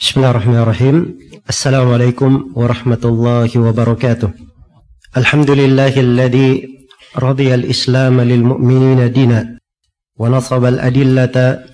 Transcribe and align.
بسم 0.00 0.20
الله 0.20 0.30
الرحمن 0.30 0.56
الرحيم 0.56 1.18
السلام 1.48 1.88
عليكم 1.92 2.52
ورحمة 2.54 2.98
الله 3.04 3.50
وبركاته 3.60 4.30
الحمد 5.16 5.50
لله 5.50 6.00
الذي 6.00 6.68
رضي 7.18 7.54
الإسلام 7.54 8.20
للمؤمنين 8.20 9.12
دينا 9.12 9.58
ونصب 10.18 10.64
الأدلة 10.64 11.64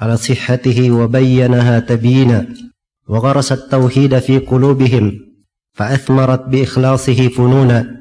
على 0.00 0.16
صحته 0.16 0.90
وبينها 0.90 1.78
تبيينا 1.78 2.46
وغرس 3.08 3.52
التوحيد 3.52 4.18
في 4.18 4.38
قلوبهم 4.38 5.12
فأثمرت 5.72 6.48
بإخلاصه 6.48 7.28
فنونا 7.28 7.96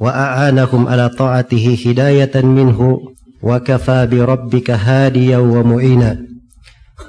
وأعانهم 0.00 0.88
على 0.88 1.08
طاعته 1.08 1.78
هداية 1.86 2.42
منه 2.42 3.00
وكفى 3.42 4.08
بربك 4.10 4.70
هاديا 4.70 5.38
ومعينا 5.38 6.33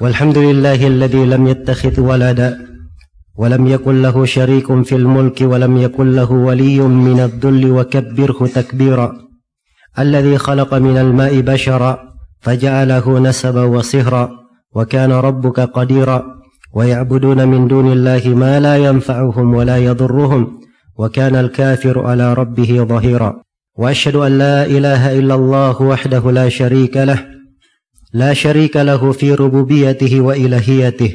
والحمد 0.01 0.37
لله 0.37 0.87
الذي 0.87 1.25
لم 1.25 1.47
يتخذ 1.47 1.99
ولدا 1.99 2.57
ولم 3.37 3.67
يكن 3.67 4.01
له 4.01 4.25
شريك 4.25 4.83
في 4.83 4.95
الملك 4.95 5.41
ولم 5.41 5.77
يكن 5.77 6.11
له 6.15 6.31
ولي 6.31 6.79
من 6.79 7.19
الذل 7.19 7.71
وكبره 7.71 8.47
تكبيرا. 8.47 9.13
الذي 9.99 10.37
خلق 10.37 10.73
من 10.73 10.97
الماء 10.97 11.39
بشرا 11.41 11.99
فجعله 12.41 13.19
نسبا 13.19 13.63
وصهرا 13.63 14.29
وكان 14.75 15.11
ربك 15.11 15.59
قديرا. 15.59 16.35
ويعبدون 16.73 17.47
من 17.47 17.67
دون 17.67 17.91
الله 17.91 18.21
ما 18.25 18.59
لا 18.59 18.77
ينفعهم 18.77 19.53
ولا 19.53 19.77
يضرهم 19.77 20.59
وكان 20.97 21.35
الكافر 21.35 21.99
على 21.99 22.33
ربه 22.33 22.85
ظهيرا. 22.89 23.41
وأشهد 23.77 24.15
أن 24.15 24.37
لا 24.37 24.65
إله 24.65 25.19
إلا 25.19 25.35
الله 25.35 25.81
وحده 25.81 26.31
لا 26.31 26.49
شريك 26.49 26.97
له 26.97 27.34
لا 28.15 28.33
شريك 28.33 28.77
له 28.77 29.11
في 29.11 29.33
ربوبيته 29.33 30.21
وإلهيته. 30.21 31.13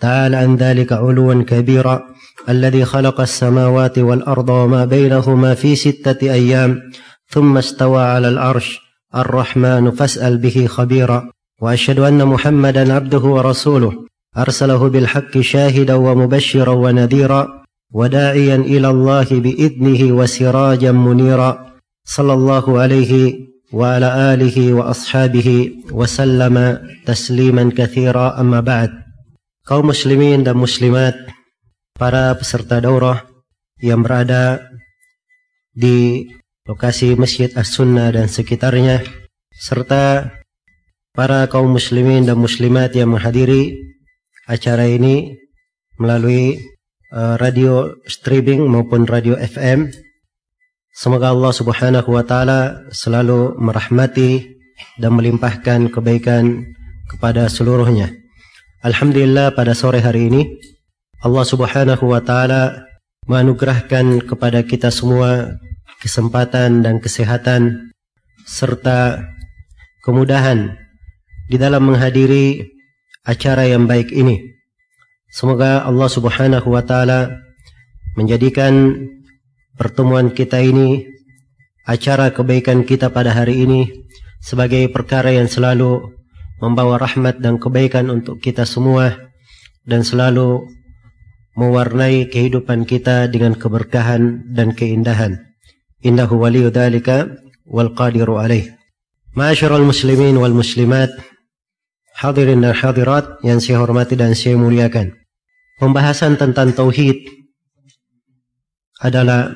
تعالى 0.00 0.36
عن 0.36 0.56
ذلك 0.56 0.92
علوا 0.92 1.42
كبيرا 1.42 2.02
الذي 2.48 2.84
خلق 2.84 3.20
السماوات 3.20 3.98
والأرض 3.98 4.48
وما 4.48 4.84
بينهما 4.84 5.54
في 5.54 5.76
ستة 5.76 6.32
أيام 6.32 6.80
ثم 7.28 7.58
استوى 7.58 8.02
على 8.02 8.28
العرش 8.28 8.80
الرحمن 9.14 9.90
فاسأل 9.90 10.38
به 10.38 10.66
خبيرا. 10.66 11.28
وأشهد 11.62 11.98
أن 11.98 12.24
محمدا 12.24 12.94
عبده 12.94 13.18
ورسوله. 13.18 13.92
أرسله 14.38 14.88
بالحق 14.88 15.40
شاهدا 15.40 15.94
ومبشرا 15.94 16.70
ونذيرا 16.70 17.62
وداعيا 17.92 18.56
إلى 18.56 18.88
الله 18.88 19.26
بإذنه 19.30 20.12
وسراجا 20.12 20.92
منيرا. 20.92 21.72
صلى 22.04 22.32
الله 22.32 22.80
عليه 22.80 23.51
وعلى 23.73 24.33
آله 24.33 24.73
وأصحابه 24.73 25.49
وسلم 25.91 26.55
تسليما 27.05 27.63
كثيرا 27.77 28.41
أما 28.41 28.59
بعد 28.59 28.91
kaum 29.67 29.91
muslimin 29.91 30.47
dan 30.47 30.55
muslimat 30.55 31.11
para 31.91 32.31
peserta 32.39 32.79
daurah 32.79 33.27
yang 33.83 33.99
berada 33.99 34.63
di 35.75 36.23
lokasi 36.63 37.19
Masjid 37.19 37.51
As-Sunnah 37.51 38.15
dan 38.15 38.31
sekitarnya 38.31 39.03
serta 39.51 40.31
para 41.11 41.51
kaum 41.51 41.75
muslimin 41.75 42.23
dan 42.23 42.39
muslimat 42.39 42.95
yang 42.95 43.11
menghadiri 43.11 43.75
acara 44.47 44.87
ini 44.87 45.35
melalui 45.99 46.63
uh, 47.11 47.35
radio 47.35 47.91
streaming 48.07 48.63
maupun 48.71 49.03
radio 49.03 49.35
FM 49.35 49.91
Semoga 50.92 51.32
Allah 51.32 51.56
Subhanahu 51.56 52.04
wa 52.12 52.20
taala 52.20 52.84
selalu 52.92 53.56
merahmati 53.56 54.44
dan 55.00 55.16
melimpahkan 55.16 55.88
kebaikan 55.88 56.68
kepada 57.08 57.48
seluruhnya. 57.48 58.12
Alhamdulillah 58.84 59.56
pada 59.56 59.72
sore 59.72 60.04
hari 60.04 60.28
ini 60.28 60.42
Allah 61.24 61.48
Subhanahu 61.48 62.12
wa 62.12 62.20
taala 62.20 62.84
menganugerahkan 63.24 64.28
kepada 64.28 64.60
kita 64.68 64.92
semua 64.92 65.56
kesempatan 66.04 66.84
dan 66.84 67.00
kesehatan 67.00 67.88
serta 68.44 69.24
kemudahan 70.04 70.76
di 71.48 71.56
dalam 71.56 71.88
menghadiri 71.88 72.68
acara 73.24 73.64
yang 73.64 73.88
baik 73.88 74.12
ini. 74.12 74.44
Semoga 75.32 75.88
Allah 75.88 76.08
Subhanahu 76.12 76.68
wa 76.68 76.84
taala 76.84 77.32
menjadikan 78.12 78.92
pertemuan 79.82 80.30
kita 80.30 80.62
ini, 80.62 81.10
acara 81.82 82.30
kebaikan 82.30 82.86
kita 82.86 83.10
pada 83.10 83.34
hari 83.34 83.66
ini 83.66 83.90
sebagai 84.38 84.86
perkara 84.94 85.34
yang 85.34 85.50
selalu 85.50 86.06
membawa 86.62 87.02
rahmat 87.02 87.42
dan 87.42 87.58
kebaikan 87.58 88.06
untuk 88.06 88.38
kita 88.38 88.62
semua 88.62 89.18
dan 89.82 90.06
selalu 90.06 90.70
mewarnai 91.58 92.30
kehidupan 92.30 92.86
kita 92.86 93.26
dengan 93.26 93.58
keberkahan 93.58 94.54
dan 94.54 94.70
keindahan. 94.70 95.50
Innahu 96.06 96.38
waliyu 96.38 96.70
dhalika 96.70 97.34
wal 97.66 97.90
qadiru 97.90 98.38
alaih. 98.38 98.70
Ma'asyiral 99.34 99.82
muslimin 99.82 100.38
wal 100.38 100.54
muslimat, 100.54 101.10
hadirin 102.22 102.62
dan 102.62 102.78
hadirat 102.78 103.42
yang 103.42 103.58
saya 103.58 103.82
hormati 103.82 104.14
dan 104.14 104.38
saya 104.38 104.54
muliakan. 104.54 105.10
Pembahasan 105.82 106.38
tentang 106.38 106.70
tauhid 106.70 107.42
adalah 109.02 109.50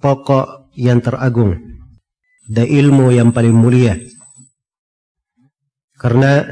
pokok 0.00 0.72
yang 0.74 1.04
teragung 1.04 1.60
dan 2.50 2.66
ilmu 2.66 3.14
yang 3.14 3.30
paling 3.30 3.54
mulia. 3.54 3.94
Karena 6.00 6.42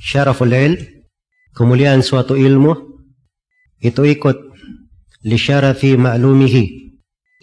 syaraful 0.00 0.50
ilm, 0.50 0.80
kemuliaan 1.52 2.00
suatu 2.00 2.34
ilmu 2.34 2.72
itu 3.84 4.02
ikut 4.08 4.36
li 5.28 5.36
syarafi 5.36 6.00
ma'lumihi, 6.00 6.64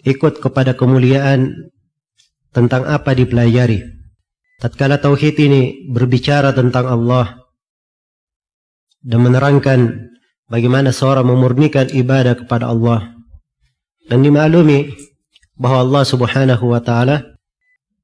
ikut 0.02 0.42
kepada 0.42 0.74
kemuliaan 0.74 1.70
tentang 2.50 2.84
apa 2.90 3.14
dipelajari. 3.14 3.86
Tatkala 4.58 4.98
tauhid 4.98 5.36
ini 5.38 5.62
berbicara 5.90 6.54
tentang 6.54 6.90
Allah 6.90 7.38
dan 9.02 9.20
menerangkan 9.20 10.10
bagaimana 10.48 10.90
seorang 10.90 11.26
memurnikan 11.28 11.90
ibadah 11.92 12.38
kepada 12.38 12.70
Allah 12.72 13.13
dan 14.08 14.24
dimaklumi 14.24 14.92
bahwa 15.56 15.86
Allah 15.86 16.04
Subhanahu 16.04 16.64
wa 16.70 16.80
taala 16.82 17.36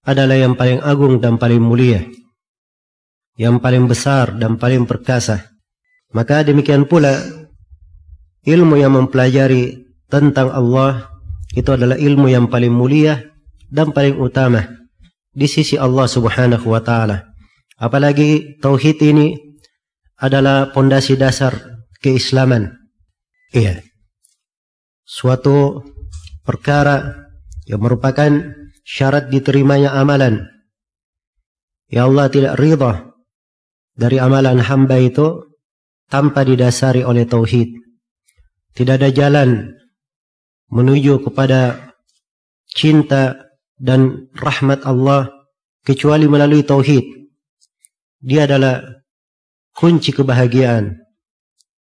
adalah 0.06 0.36
yang 0.38 0.56
paling 0.56 0.80
agung 0.80 1.20
dan 1.20 1.36
paling 1.36 1.60
mulia 1.60 2.04
yang 3.36 3.60
paling 3.60 3.84
besar 3.88 4.36
dan 4.36 4.56
paling 4.56 4.88
perkasa 4.88 5.52
maka 6.16 6.42
demikian 6.44 6.88
pula 6.88 7.20
ilmu 8.44 8.80
yang 8.80 8.96
mempelajari 8.96 9.84
tentang 10.08 10.50
Allah 10.50 11.08
itu 11.52 11.68
adalah 11.70 11.98
ilmu 11.98 12.30
yang 12.30 12.46
paling 12.48 12.72
mulia 12.72 13.20
dan 13.68 13.92
paling 13.92 14.16
utama 14.16 14.64
di 15.30 15.46
sisi 15.46 15.76
Allah 15.76 16.08
Subhanahu 16.08 16.64
wa 16.64 16.80
taala 16.80 17.28
apalagi 17.76 18.60
tauhid 18.60 18.98
ini 19.04 19.50
adalah 20.20 20.68
pondasi 20.70 21.16
dasar 21.16 21.56
keislaman. 22.04 22.76
Iya. 23.56 23.80
Suatu 25.10 25.82
perkara 26.46 27.26
yang 27.66 27.82
merupakan 27.82 28.30
syarat 28.86 29.26
diterimanya 29.26 29.90
amalan. 29.98 30.46
Ya 31.90 32.06
Allah 32.06 32.30
tidak 32.30 32.54
ridha 32.62 33.10
dari 33.98 34.22
amalan 34.22 34.62
hamba 34.62 35.02
itu 35.02 35.50
tanpa 36.06 36.46
didasari 36.46 37.02
oleh 37.02 37.26
tauhid. 37.26 37.74
Tidak 38.70 39.02
ada 39.02 39.10
jalan 39.10 39.74
menuju 40.70 41.26
kepada 41.26 41.90
cinta 42.70 43.50
dan 43.82 44.30
rahmat 44.38 44.86
Allah 44.86 45.26
kecuali 45.82 46.30
melalui 46.30 46.62
tauhid. 46.62 47.02
Dia 48.22 48.46
adalah 48.46 48.78
kunci 49.74 50.14
kebahagiaan 50.14 51.02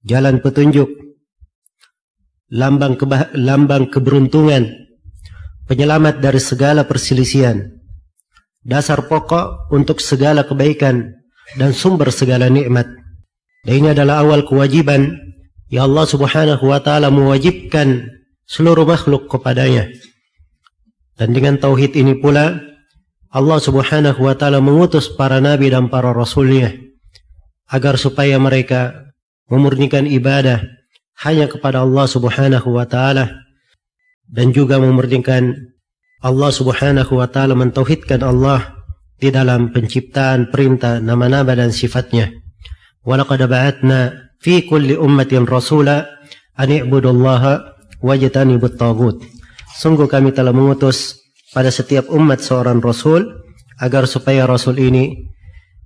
jalan 0.04 0.44
petunjuk, 0.44 1.05
lambang, 2.52 2.94
kebah 2.94 3.34
lambang 3.34 3.90
keberuntungan, 3.90 4.70
penyelamat 5.66 6.22
dari 6.22 6.38
segala 6.38 6.86
perselisihan, 6.86 7.62
dasar 8.62 9.06
pokok 9.06 9.70
untuk 9.74 9.98
segala 9.98 10.46
kebaikan 10.46 11.14
dan 11.58 11.70
sumber 11.74 12.10
segala 12.14 12.46
nikmat. 12.50 12.86
Dan 13.66 13.72
ini 13.82 13.88
adalah 13.94 14.22
awal 14.22 14.46
kewajiban 14.46 15.18
ya 15.66 15.86
Allah 15.86 16.06
Subhanahu 16.06 16.64
wa 16.70 16.78
taala 16.78 17.10
mewajibkan 17.10 18.06
seluruh 18.46 18.86
makhluk 18.86 19.26
kepadanya. 19.26 19.90
Dan 21.16 21.32
dengan 21.34 21.58
tauhid 21.58 21.96
ini 21.98 22.18
pula 22.20 22.62
Allah 23.32 23.58
Subhanahu 23.58 24.22
wa 24.22 24.34
taala 24.38 24.62
mengutus 24.62 25.10
para 25.10 25.42
nabi 25.42 25.72
dan 25.72 25.90
para 25.90 26.14
rasulnya 26.14 26.70
agar 27.66 27.98
supaya 27.98 28.38
mereka 28.38 29.10
memurnikan 29.50 30.06
ibadah 30.06 30.62
hanya 31.24 31.48
kepada 31.48 31.80
Allah 31.84 32.04
Subhanahu 32.04 32.68
wa 32.76 32.84
taala 32.84 33.46
dan 34.28 34.52
juga 34.52 34.76
memurnikan 34.76 35.54
Allah 36.20 36.50
Subhanahu 36.50 37.16
wa 37.16 37.28
taala 37.30 37.54
mentauhidkan 37.54 38.20
Allah 38.20 38.76
di 39.16 39.32
dalam 39.32 39.72
penciptaan 39.72 40.52
perintah 40.52 41.00
nama-nama 41.00 41.56
dan 41.56 41.72
sifatnya. 41.72 42.32
Walaqad 43.06 43.48
ba'atna 43.48 44.28
fi 44.42 44.66
kulli 44.66 44.98
ummatin 44.98 45.48
rasula 45.48 46.04
an 46.58 46.68
i'budullaha 46.68 47.76
wajtanibut 48.04 48.76
tagut. 48.76 49.22
Sungguh 49.76 50.08
kami 50.08 50.32
telah 50.32 50.52
mengutus 50.52 51.20
pada 51.52 51.72
setiap 51.72 52.08
umat 52.12 52.44
seorang 52.44 52.80
rasul 52.80 53.24
agar 53.80 54.08
supaya 54.08 54.48
rasul 54.48 54.76
ini 54.80 55.32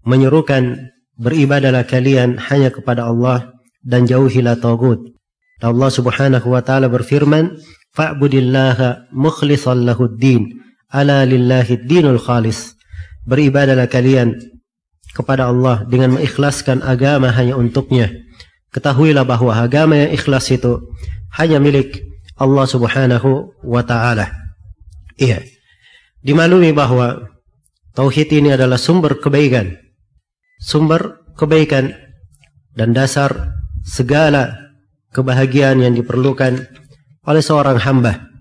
menyerukan 0.06 0.90
beribadalah 1.18 1.84
kalian 1.84 2.38
hanya 2.50 2.72
kepada 2.72 3.06
Allah 3.10 3.52
dan 3.84 4.06
jauhilah 4.08 4.58
tagut. 4.58 5.19
Allah 5.68 5.90
Subhanahu 5.92 6.56
wa 6.56 6.64
taala 6.64 6.88
berfirman, 6.88 7.60
"Fa'budillaha 7.92 9.12
mukhlishan 9.12 9.84
lahud-din." 9.84 10.56
Ala 10.90 11.22
lillahi 11.22 11.86
dinul 11.86 12.18
khalis. 12.18 12.74
Beribadalah 13.28 13.86
kalian 13.86 14.34
kepada 15.14 15.46
Allah 15.46 15.86
dengan 15.86 16.18
mengikhlaskan 16.18 16.82
agama 16.82 17.30
hanya 17.30 17.54
untuknya. 17.54 18.10
Ketahuilah 18.70 19.22
bahwa 19.26 19.54
agama 19.54 19.98
yang 19.98 20.10
ikhlas 20.14 20.50
itu 20.50 20.82
hanya 21.38 21.58
milik 21.62 22.02
Allah 22.40 22.66
Subhanahu 22.66 23.54
wa 23.62 23.82
taala. 23.84 24.30
Iya. 25.20 25.44
Dimaklumi 26.24 26.72
bahwa 26.72 27.28
tauhid 27.94 28.32
ini 28.32 28.56
adalah 28.56 28.80
sumber 28.80 29.20
kebaikan. 29.20 29.76
Sumber 30.60 31.20
kebaikan 31.36 31.92
dan 32.76 32.96
dasar 32.96 33.56
segala 33.84 34.69
kebahagiaan 35.15 35.79
yang 35.79 35.95
diperlukan 35.95 36.67
oleh 37.25 37.41
seorang 37.41 37.79
hamba. 37.81 38.35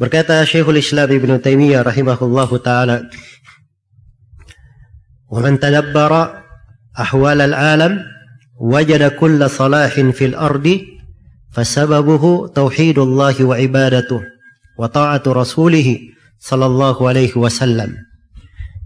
Berkata 0.00 0.40
Syekhul 0.48 0.80
Islam 0.80 1.12
Ibn 1.12 1.36
Taimiyah 1.44 1.84
rahimahullahu 1.84 2.56
taala, 2.64 3.04
"ومن 5.30 5.60
تدبر 5.60 6.12
أحوال 6.98 7.40
العالم 7.40 8.02
وجد 8.58 9.02
كل 9.20 9.40
صلاح 9.50 9.94
في 9.94 10.24
الأرض 10.34 10.66
فسببه 11.54 12.24
توحيد 12.48 12.98
الله 12.98 13.36
وعبادته 13.44 14.20
وطاعة 14.78 15.24
رسوله 15.28 15.88
صلى 16.40 16.66
الله 16.66 16.96
عليه 17.08 17.32
وسلم." 17.36 17.90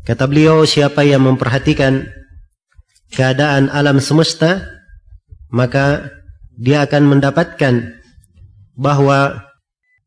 Kata 0.04 0.28
beliau, 0.28 0.68
siapa 0.68 1.00
yang 1.00 1.24
memperhatikan 1.24 2.04
keadaan 3.08 3.72
alam 3.72 4.04
semesta, 4.04 4.77
maka 5.49 6.13
dia 6.57 6.85
akan 6.85 7.17
mendapatkan 7.17 7.97
bahwa 8.77 9.43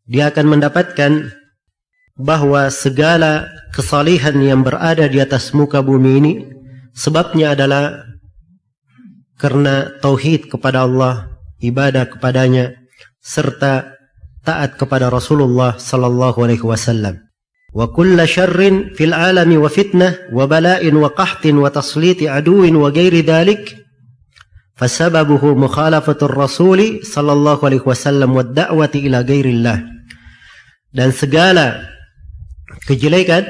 dia 0.06 0.30
akan 0.32 0.58
mendapatkan 0.58 1.32
bahwa 2.18 2.68
segala 2.68 3.48
kesalihan 3.72 4.36
yang 4.38 4.60
berada 4.60 5.08
di 5.08 5.18
atas 5.18 5.50
muka 5.56 5.80
bumi 5.80 6.10
ini 6.20 6.32
sebabnya 6.92 7.56
adalah 7.56 8.12
karena 9.40 9.90
tauhid 9.98 10.46
kepada 10.46 10.86
Allah, 10.86 11.34
ibadah 11.58 12.06
kepadanya 12.06 12.78
serta 13.18 13.98
taat 14.46 14.78
kepada 14.78 15.10
Rasulullah 15.10 15.74
sallallahu 15.82 16.38
alaihi 16.46 16.62
wasallam. 16.62 17.26
Wa 17.74 17.90
kull 17.90 18.14
syarrin 18.22 18.94
fil 18.94 19.10
alami 19.10 19.58
wa 19.58 19.66
fitnah 19.66 20.30
wa 20.30 20.46
bala'in 20.46 20.94
wa 20.94 21.10
qahtin 21.10 21.58
wa 21.58 21.72
tasliti 21.74 22.30
aduwin 22.30 22.78
wa 22.78 22.92
ghairi 22.94 23.26
dhalik 23.26 23.81
fasababuhu 24.76 25.54
mukhalafatur 25.56 26.32
rasuli 26.32 27.04
sallallahu 27.04 27.62
alaihi 27.64 27.84
wasallam 27.84 28.32
wa 28.32 28.44
da'wati 28.44 29.04
ila 29.08 29.24
ghairillah. 29.24 29.78
Dan 30.92 31.08
segala 31.12 31.92
kejelekan 32.84 33.46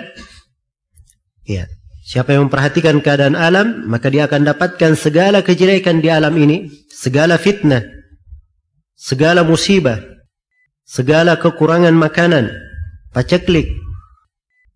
ya 1.46 1.66
siapa 2.02 2.34
yang 2.34 2.50
memperhatikan 2.50 2.98
keadaan 3.00 3.38
alam 3.38 3.86
maka 3.86 4.10
dia 4.10 4.26
akan 4.26 4.46
dapatkan 4.46 4.98
segala 4.98 5.40
kejelekan 5.40 6.02
di 6.02 6.10
alam 6.10 6.34
ini 6.38 6.70
segala 6.90 7.38
fitnah 7.38 7.82
segala 8.98 9.46
musibah 9.46 9.98
segala 10.86 11.38
kekurangan 11.38 11.94
makanan 11.94 12.50
paceklik 13.14 13.70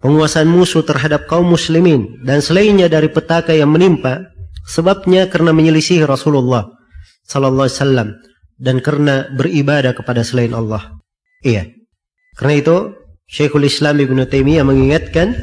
penguasaan 0.00 0.48
musuh 0.48 0.86
terhadap 0.86 1.26
kaum 1.26 1.46
muslimin 1.50 2.22
dan 2.22 2.40
selainnya 2.42 2.86
dari 2.86 3.10
petaka 3.10 3.52
yang 3.52 3.70
menimpa 3.70 4.22
sebabnya 4.66 5.30
karena 5.30 5.54
menyelisih 5.54 6.04
Rasulullah 6.04 6.66
sallallahu 7.24 7.70
alaihi 7.70 7.78
wasallam 7.80 8.08
dan 8.58 8.76
karena 8.82 9.30
beribadah 9.32 9.94
kepada 9.94 10.26
selain 10.26 10.52
Allah 10.52 10.98
iya 11.46 11.70
Karena 12.36 12.54
itu 12.60 12.76
Syekhul 13.26 13.66
Islam 13.66 13.98
Ibn 13.98 14.22
Taimiyah 14.28 14.62
mengingatkan, 14.62 15.34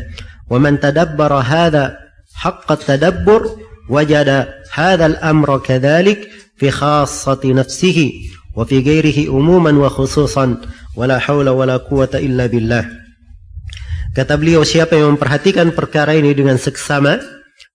"Wa 0.48 0.62
man 0.62 0.80
tadabbara 0.80 1.44
hadha 1.44 2.00
haqqa 2.40 2.80
tadabbur 2.80 3.60
wajada 3.92 4.64
hadha 4.72 5.12
al-amra 5.12 5.60
kadzalik 5.60 6.30
fi 6.56 6.72
khassati 6.72 7.52
nafsihi 7.52 8.32
wa 8.56 8.64
fi 8.64 8.80
ghairihi 8.80 9.28
umuman 9.28 9.76
wa 9.76 9.92
khususan 9.92 10.64
wa 10.96 11.04
la 11.04 11.20
haula 11.20 11.52
wa 11.52 11.68
la 11.68 11.82
quwata 11.82 12.24
illa 12.24 12.48
billah." 12.48 12.88
Kata 14.14 14.38
beliau, 14.38 14.62
siapa 14.62 14.94
yang 14.94 15.18
memperhatikan 15.18 15.74
perkara 15.74 16.14
ini 16.14 16.38
dengan 16.38 16.62
seksama, 16.62 17.18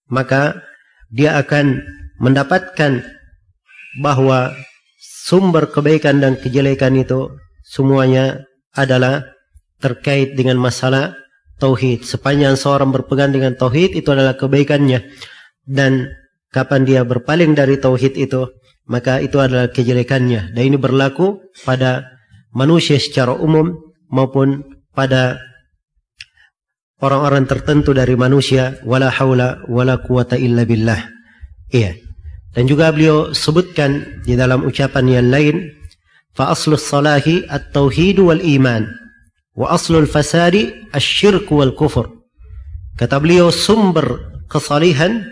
maka 0.07 0.63
dia 1.09 1.41
akan 1.41 1.81
mendapatkan 2.21 3.05
bahwa 4.01 4.53
sumber 5.01 5.69
kebaikan 5.69 6.21
dan 6.21 6.37
kejelekan 6.37 6.97
itu 6.99 7.33
semuanya 7.65 8.45
adalah 8.77 9.25
terkait 9.79 10.35
dengan 10.35 10.59
masalah 10.59 11.15
tauhid. 11.63 12.05
Sepanjang 12.05 12.55
seorang 12.59 12.91
berpegang 12.95 13.35
dengan 13.35 13.55
tauhid 13.55 13.95
itu 13.97 14.09
adalah 14.11 14.35
kebaikannya 14.37 15.07
dan 15.65 16.13
kapan 16.53 16.85
dia 16.85 17.03
berpaling 17.05 17.53
dari 17.53 17.77
tauhid 17.77 18.17
itu 18.17 18.49
maka 18.89 19.21
itu 19.21 19.37
adalah 19.39 19.69
kejelekannya. 19.69 20.57
Dan 20.57 20.63
ini 20.65 20.77
berlaku 20.81 21.45
pada 21.63 22.09
manusia 22.57 22.97
secara 22.97 23.37
umum 23.37 23.77
maupun 24.09 24.65
pada 24.97 25.37
orang-orang 27.03 27.47
tertentu 27.47 27.95
dari 27.95 28.19
manusia 28.19 28.79
wala 28.83 29.11
haula 29.11 29.63
wala 29.71 29.99
quwata 30.03 30.35
illa 30.39 30.67
billah. 30.67 30.99
Iya. 31.71 31.95
Dan 32.55 32.65
juga 32.67 32.91
beliau 32.91 33.37
sebutkan 33.37 34.23
di 34.25 34.35
dalam 34.35 34.67
ucapan 34.67 35.05
yang 35.07 35.29
lain 35.31 35.57
fa 36.35 36.51
aslu 36.51 36.75
salahi 36.75 37.47
at 37.47 37.71
tauhid 37.71 38.19
wal 38.19 38.41
iman 38.41 38.89
wa 39.55 39.71
aslu 39.71 40.03
al 40.03 40.11
fasadi 40.11 40.73
asyirk 40.91 41.47
wal 41.55 41.77
kufur. 41.77 42.09
Kata 42.99 43.23
beliau 43.23 43.55
sumber 43.55 44.35
kesalihan 44.51 45.23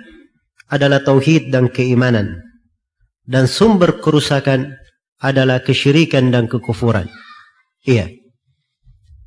adalah 0.70 1.02
tauhid 1.02 1.50
dan 1.50 1.66
keimanan 1.72 2.46
dan 3.26 3.50
sumber 3.50 3.98
kerusakan 3.98 4.78
adalah 5.18 5.60
kesyirikan 5.64 6.30
dan 6.30 6.46
kekufuran. 6.46 7.10
Iya. 7.82 8.10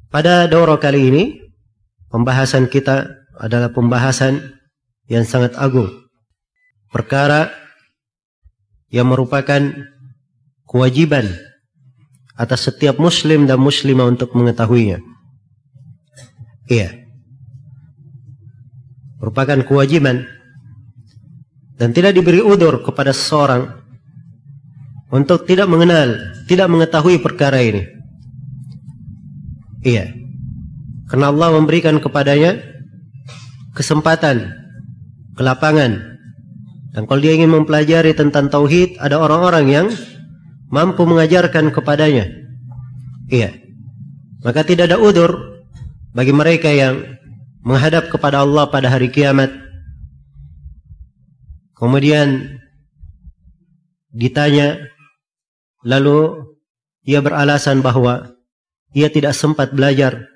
Pada 0.09 0.47
daurah 0.47 0.79
kali 0.79 1.01
ini 1.11 1.23
pembahasan 2.09 2.67
kita 2.69 3.09
adalah 3.39 3.71
pembahasan 3.71 4.59
yang 5.09 5.25
sangat 5.25 5.55
agung 5.57 5.89
perkara 6.89 7.53
yang 8.89 9.09
merupakan 9.09 9.61
kewajiban 10.65 11.29
atas 12.33 12.69
setiap 12.69 12.97
muslim 12.97 13.45
dan 13.45 13.61
muslimah 13.61 14.09
untuk 14.09 14.33
mengetahuinya. 14.33 14.97
Iya. 16.69 17.05
Merupakan 19.19 19.59
kewajiban 19.65 20.25
dan 21.75 21.89
tidak 21.91 22.15
diberi 22.15 22.39
udur 22.39 22.81
kepada 22.81 23.11
seseorang 23.13 23.67
untuk 25.09 25.43
tidak 25.43 25.67
mengenal, 25.67 26.15
tidak 26.47 26.69
mengetahui 26.69 27.19
perkara 27.19 27.59
ini. 27.61 27.83
Iya. 29.83 30.18
Karena 31.09 31.33
Allah 31.33 31.49
memberikan 31.57 31.97
kepadanya 31.97 32.61
kesempatan, 33.73 34.53
kelapangan. 35.33 36.21
Dan 36.93 37.05
kalau 37.09 37.21
dia 37.21 37.33
ingin 37.33 37.49
mempelajari 37.49 38.13
tentang 38.13 38.49
tauhid, 38.53 39.01
ada 39.01 39.17
orang-orang 39.17 39.65
yang 39.69 39.87
mampu 40.69 41.05
mengajarkan 41.09 41.73
kepadanya. 41.73 42.29
Iya. 43.29 43.57
Maka 44.45 44.63
tidak 44.63 44.93
ada 44.93 45.01
udur 45.01 45.61
bagi 46.13 46.31
mereka 46.31 46.69
yang 46.69 47.19
menghadap 47.65 48.07
kepada 48.13 48.45
Allah 48.45 48.69
pada 48.69 48.87
hari 48.87 49.09
kiamat. 49.09 49.51
Kemudian 51.75 52.59
ditanya 54.13 54.89
lalu 55.85 56.49
ia 57.05 57.21
beralasan 57.21 57.81
bahwa 57.81 58.35
ia 58.93 59.07
tidak 59.09 59.37
sempat 59.37 59.73
belajar, 59.73 60.28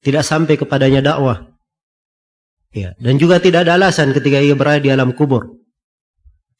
tidak 0.00 0.24
sampai 0.24 0.56
kepadanya 0.56 1.04
dakwah. 1.04 1.48
Ya, 2.70 2.94
dan 3.02 3.18
juga 3.18 3.42
tidak 3.42 3.66
ada 3.66 3.74
alasan 3.74 4.14
ketika 4.14 4.38
ia 4.38 4.54
berada 4.54 4.78
di 4.78 4.90
alam 4.94 5.10
kubur. 5.10 5.58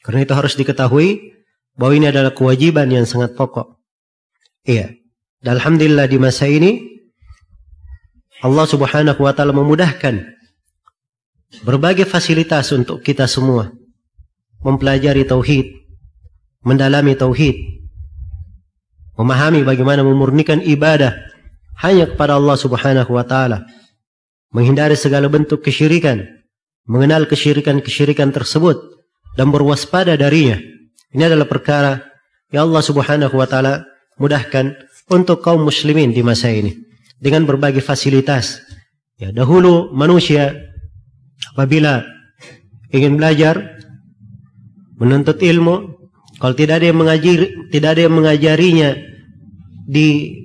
Karena 0.02 0.26
itu 0.26 0.34
harus 0.34 0.58
diketahui 0.58 1.38
bahwa 1.78 1.92
ini 1.94 2.06
adalah 2.10 2.34
kewajiban 2.34 2.90
yang 2.90 3.06
sangat 3.06 3.38
pokok. 3.38 3.78
Iya. 4.66 4.96
Dan 5.40 5.56
alhamdulillah 5.56 6.04
di 6.10 6.18
masa 6.20 6.44
ini 6.50 6.84
Allah 8.44 8.66
Subhanahu 8.68 9.20
wa 9.20 9.32
taala 9.32 9.56
memudahkan 9.56 10.20
berbagai 11.64 12.04
fasilitas 12.04 12.72
untuk 12.76 13.00
kita 13.00 13.24
semua. 13.24 13.72
mempelajari 14.60 15.24
tauhid, 15.24 15.72
mendalami 16.60 17.16
tauhid, 17.16 17.56
memahami 19.16 19.64
bagaimana 19.64 20.04
memurnikan 20.04 20.60
ibadah 20.60 21.16
hanya 21.80 22.04
kepada 22.08 22.36
Allah 22.36 22.56
Subhanahu 22.60 23.10
wa 23.16 23.24
taala, 23.24 23.64
menghindari 24.52 24.96
segala 24.96 25.32
bentuk 25.32 25.64
kesyirikan, 25.64 26.20
mengenal 26.84 27.24
kesyirikan-kesyirikan 27.24 28.30
tersebut 28.36 28.76
dan 29.34 29.48
berwaspada 29.48 30.14
darinya. 30.20 30.60
Ini 31.10 31.26
adalah 31.26 31.48
perkara 31.48 32.04
yang 32.52 32.68
Allah 32.70 32.84
Subhanahu 32.84 33.34
wa 33.34 33.48
taala 33.48 33.88
mudahkan 34.20 34.76
untuk 35.08 35.40
kaum 35.40 35.64
muslimin 35.64 36.12
di 36.12 36.20
masa 36.20 36.52
ini 36.52 36.76
dengan 37.16 37.48
berbagai 37.48 37.80
fasilitas. 37.80 38.60
Ya, 39.16 39.32
dahulu 39.32 39.92
manusia 39.92 40.52
apabila 41.52 42.04
ingin 42.92 43.16
belajar 43.16 43.80
menuntut 45.00 45.40
ilmu 45.40 45.96
kalau 46.40 46.54
tidak 46.56 46.80
ada 46.80 46.86
yang 46.92 46.98
mengajari 47.00 47.46
tidak 47.68 47.96
ada 47.96 48.00
yang 48.08 48.16
mengajarinya 48.16 48.90
di 49.84 50.36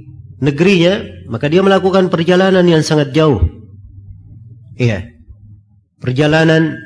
negerinya 0.44 1.15
maka 1.26 1.50
dia 1.50 1.62
melakukan 1.66 2.14
perjalanan 2.14 2.66
yang 2.66 2.86
sangat 2.86 3.12
jauh. 3.12 3.42
Iya. 4.78 5.10
Perjalanan 5.98 6.78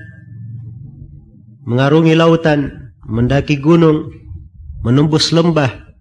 mengarungi 1.67 2.15
lautan 2.15 2.91
mendaki 3.03 3.60
gunung 3.60 4.10
menembus 4.86 5.36
lembah 5.36 5.91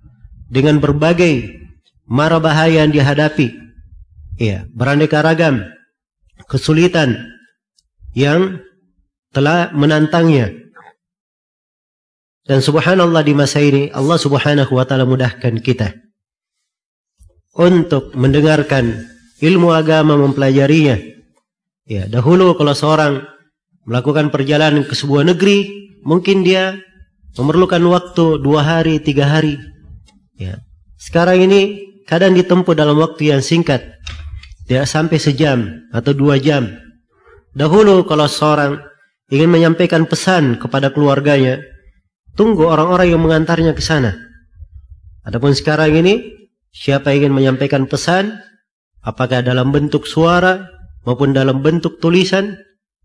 dengan 0.49 0.79
berbagai 0.79 1.51
mara 2.07 2.39
bahaya 2.39 2.87
yang 2.87 2.95
dihadapi. 2.95 3.53
Iya. 4.39 4.71
Beraneka 4.71 5.21
ragam 5.21 5.67
kesulitan 6.47 7.19
yang 8.15 8.63
telah 9.35 9.75
menantangnya. 9.75 10.55
Dan 12.49 12.65
subhanallah 12.65 13.21
di 13.21 13.37
masa 13.37 13.61
ini 13.61 13.93
Allah 13.93 14.17
subhanahu 14.17 14.73
wa 14.73 14.89
ta'ala 14.89 15.05
mudahkan 15.05 15.61
kita 15.61 16.08
untuk 17.59 18.15
mendengarkan 18.15 19.11
ilmu 19.43 19.75
agama 19.75 20.15
mempelajarinya. 20.15 20.97
Ya, 21.89 22.07
dahulu 22.07 22.55
kalau 22.55 22.73
seorang 22.73 23.27
melakukan 23.83 24.31
perjalanan 24.31 24.87
ke 24.87 24.95
sebuah 24.95 25.27
negeri, 25.27 25.91
mungkin 26.07 26.47
dia 26.47 26.79
memerlukan 27.35 27.83
waktu 27.91 28.39
dua 28.39 28.63
hari, 28.63 29.03
tiga 29.03 29.27
hari. 29.27 29.59
Ya. 30.39 30.63
Sekarang 30.95 31.43
ini 31.43 31.91
kadang 32.07 32.39
ditempuh 32.39 32.79
dalam 32.79 32.95
waktu 33.03 33.35
yang 33.35 33.43
singkat, 33.43 33.83
tidak 34.71 34.87
sampai 34.87 35.19
sejam 35.19 35.83
atau 35.91 36.15
dua 36.15 36.39
jam. 36.39 36.71
Dahulu 37.59 38.07
kalau 38.07 38.31
seorang 38.31 38.79
ingin 39.35 39.51
menyampaikan 39.51 40.07
pesan 40.07 40.63
kepada 40.63 40.95
keluarganya, 40.95 41.59
Tunggu 42.39 42.71
orang-orang 42.71 43.11
yang 43.11 43.19
mengantarnya 43.19 43.75
ke 43.75 43.83
sana. 43.83 44.15
Adapun 45.27 45.59
sekarang 45.59 45.91
ini, 45.91 46.38
siapa 46.73 47.15
ingin 47.15 47.35
menyampaikan 47.35 47.89
pesan, 47.89 48.39
apakah 49.05 49.41
dalam 49.45 49.73
bentuk 49.73 50.05
suara 50.05 50.69
maupun 51.05 51.33
dalam 51.33 51.65
bentuk 51.65 52.01
tulisan, 52.03 52.59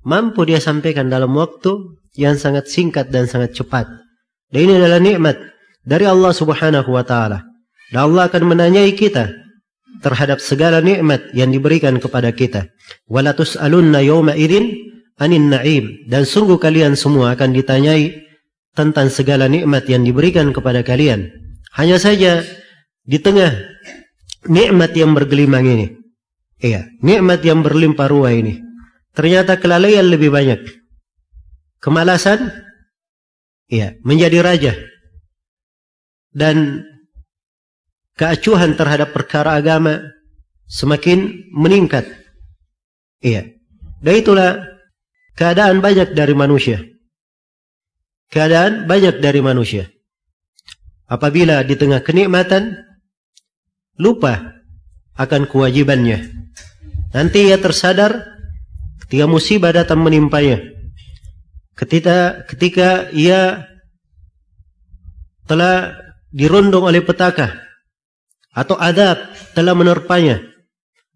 mampu 0.04 0.44
dia 0.44 0.60
sampaikan 0.60 1.08
dalam 1.08 1.32
waktu 1.36 2.00
yang 2.20 2.38
sangat 2.38 2.70
singkat 2.70 3.10
dan 3.10 3.26
sangat 3.26 3.56
cepat. 3.58 3.90
Dan 4.54 4.70
ini 4.70 4.74
adalah 4.78 5.02
nikmat 5.02 5.36
dari 5.82 6.06
Allah 6.06 6.32
Subhanahu 6.36 6.90
wa 6.94 7.02
taala. 7.02 7.42
Dan 7.90 8.10
Allah 8.10 8.30
akan 8.30 8.44
menanyai 8.54 8.94
kita 8.94 9.30
terhadap 10.04 10.44
segala 10.44 10.84
nikmat 10.84 11.32
yang 11.32 11.50
diberikan 11.50 11.98
kepada 11.98 12.30
kita. 12.36 12.70
Walatus 13.08 13.56
alunna 13.56 14.04
yawma 14.04 14.36
idzin 14.36 14.74
anin 15.22 15.54
na'im 15.54 16.10
dan 16.10 16.28
sungguh 16.28 16.60
kalian 16.60 16.98
semua 17.00 17.38
akan 17.38 17.54
ditanyai 17.56 18.24
tentang 18.74 19.08
segala 19.08 19.46
nikmat 19.46 19.86
yang 19.86 20.02
diberikan 20.02 20.50
kepada 20.52 20.82
kalian. 20.82 21.30
Hanya 21.78 21.98
saja 22.02 22.42
di 23.04 23.20
tengah 23.20 23.52
nikmat 24.48 24.92
yang 24.96 25.12
bergelimang 25.16 25.68
ini, 25.68 25.88
iya, 26.60 26.88
nikmat 27.04 27.44
yang 27.44 27.62
berlimpah 27.64 28.08
ruah 28.08 28.34
ini, 28.34 28.64
ternyata 29.16 29.60
kelalaian 29.60 30.08
lebih 30.08 30.32
banyak. 30.32 30.60
Kemalasan, 31.84 32.52
iya, 33.68 34.00
menjadi 34.08 34.40
raja. 34.40 34.74
Dan 36.34 36.82
keacuhan 38.18 38.74
terhadap 38.74 39.14
perkara 39.14 39.60
agama 39.60 40.02
semakin 40.66 41.52
meningkat. 41.54 42.08
Iya. 43.22 43.54
Dan 44.02 44.14
itulah 44.18 44.52
keadaan 45.38 45.84
banyak 45.84 46.18
dari 46.18 46.34
manusia 46.34 46.82
keadaan 48.34 48.90
banyak 48.90 49.22
dari 49.22 49.46
manusia. 49.46 49.86
Apabila 51.06 51.62
di 51.62 51.78
tengah 51.78 52.02
kenikmatan 52.02 52.74
lupa 53.98 54.64
akan 55.14 55.46
kewajibannya. 55.46 56.30
Nanti 57.14 57.54
ia 57.54 57.62
tersadar 57.62 58.18
ketika 59.06 59.30
musibah 59.30 59.70
datang 59.70 60.02
menimpanya. 60.02 60.62
Ketika 61.74 62.46
ketika 62.50 63.10
ia 63.14 63.70
telah 65.46 65.94
dirondong 66.34 66.90
oleh 66.90 67.06
petaka 67.06 67.54
atau 68.54 68.78
adab 68.78 69.18
telah 69.54 69.74
menerpanya 69.78 70.42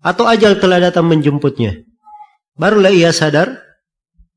atau 0.02 0.30
ajal 0.30 0.62
telah 0.62 0.78
datang 0.78 1.10
menjemputnya. 1.10 1.82
Barulah 2.58 2.94
ia 2.94 3.14
sadar 3.14 3.62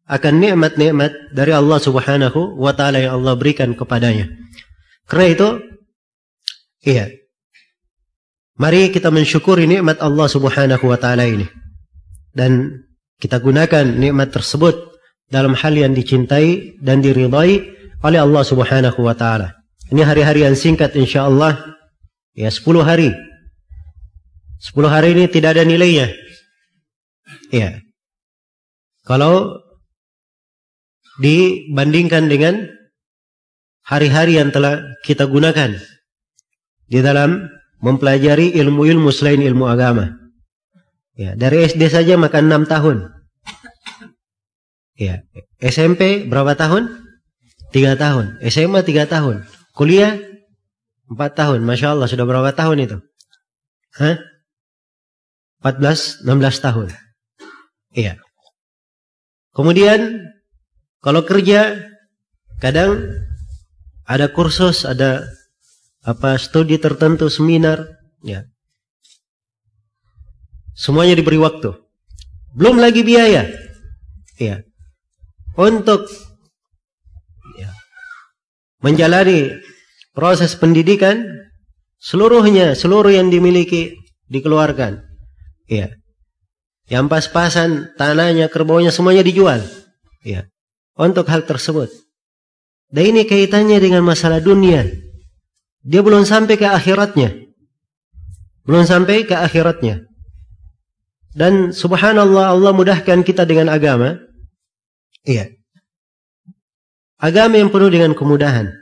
akan 0.09 0.43
nikmat-nikmat 0.43 1.33
dari 1.33 1.53
Allah 1.55 1.79
Subhanahu 1.81 2.57
wa 2.57 2.73
taala 2.77 3.01
yang 3.01 3.21
Allah 3.21 3.37
berikan 3.37 3.73
kepadanya. 3.77 4.29
Karena 5.09 5.27
itu 5.33 5.49
iya. 6.85 7.20
Mari 8.61 8.93
kita 8.93 9.09
mensyukuri 9.09 9.65
nikmat 9.65 10.05
Allah 10.05 10.29
Subhanahu 10.29 10.85
wa 10.85 11.01
taala 11.01 11.25
ini. 11.25 11.49
Dan 12.37 12.85
kita 13.17 13.41
gunakan 13.41 13.89
nikmat 13.89 14.37
tersebut 14.37 14.77
dalam 15.33 15.57
hal 15.57 15.73
yang 15.73 15.97
dicintai 15.97 16.77
dan 16.77 17.01
diridai 17.01 17.65
oleh 18.05 18.21
Allah 18.21 18.45
Subhanahu 18.45 19.01
wa 19.01 19.17
taala. 19.17 19.57
Ini 19.89 20.05
hari-hari 20.05 20.45
yang 20.45 20.53
singkat 20.53 20.93
insyaallah 20.93 21.57
ya 22.37 22.53
10 22.53 22.85
hari. 22.85 23.17
10 24.61 24.77
hari 24.93 25.17
ini 25.17 25.25
tidak 25.33 25.57
ada 25.57 25.65
nilainya. 25.65 26.13
Iya. 27.49 27.81
Kalau 29.09 29.57
dibandingkan 31.17 32.29
dengan 32.29 32.69
hari-hari 33.89 34.37
yang 34.37 34.53
telah 34.53 34.85
kita 35.01 35.25
gunakan 35.25 35.81
di 36.93 37.01
dalam 37.01 37.60
mempelajari 37.81 38.53
ilmu-ilmu 38.57 39.09
selain 39.13 39.41
ilmu 39.41 39.67
agama. 39.69 40.21
Ya, 41.17 41.37
dari 41.37 41.65
SD 41.69 41.93
saja 41.93 42.17
makan 42.17 42.49
6 42.49 42.65
tahun. 42.71 42.97
Ya, 44.97 45.25
SMP 45.61 46.29
berapa 46.29 46.57
tahun? 46.57 46.93
3 47.73 47.97
tahun. 47.97 48.25
SMA 48.49 48.81
3 48.85 49.09
tahun. 49.09 49.37
Kuliah 49.73 50.17
4 51.09 51.17
tahun. 51.33 51.61
Masya 51.65 51.97
Allah 51.97 52.09
sudah 52.09 52.25
berapa 52.29 52.53
tahun 52.53 52.85
itu? 52.85 52.97
Hah? 53.97 54.17
14, 55.61 56.25
16 56.25 56.65
tahun. 56.65 56.89
Iya. 57.93 58.17
Kemudian 59.53 60.31
kalau 61.05 61.25
kerja 61.25 61.81
kadang 62.61 62.97
ada 64.09 64.33
kursus, 64.33 64.89
ada 64.89 65.29
apa 66.05 66.37
studi 66.41 66.81
tertentu, 66.81 67.29
seminar, 67.29 68.01
ya. 68.25 68.49
Semuanya 70.77 71.19
diberi 71.19 71.37
waktu. 71.37 71.77
Belum 72.57 72.81
lagi 72.81 73.05
biaya. 73.05 73.47
Ya. 74.41 74.65
Untuk 75.61 76.09
ya, 77.59 77.69
menjalani 78.81 79.61
proses 80.17 80.57
pendidikan 80.57 81.21
seluruhnya, 82.01 82.73
seluruh 82.73 83.13
yang 83.13 83.29
dimiliki 83.29 84.01
dikeluarkan. 84.33 85.05
Ya. 85.69 85.93
Yang 86.89 87.07
pas-pasan, 87.13 87.93
tanahnya, 88.01 88.49
kerbaunya 88.49 88.89
semuanya 88.89 89.21
dijual. 89.21 89.61
Ya 90.25 90.49
untuk 91.01 91.25
hal 91.33 91.49
tersebut. 91.49 91.89
Dan 92.93 93.17
ini 93.17 93.25
kaitannya 93.25 93.81
dengan 93.81 94.05
masalah 94.05 94.45
dunia. 94.45 94.85
Dia 95.81 96.05
belum 96.05 96.29
sampai 96.29 96.61
ke 96.61 96.67
akhiratnya. 96.69 97.51
Belum 98.65 98.85
sampai 98.85 99.25
ke 99.25 99.33
akhiratnya. 99.33 100.05
Dan 101.31 101.71
subhanallah 101.71 102.53
Allah 102.53 102.73
mudahkan 102.75 103.23
kita 103.25 103.47
dengan 103.49 103.71
agama. 103.73 104.19
Iya. 105.25 105.53
Agama 107.21 107.61
yang 107.61 107.71
penuh 107.73 107.93
dengan 107.93 108.13
kemudahan. 108.17 108.73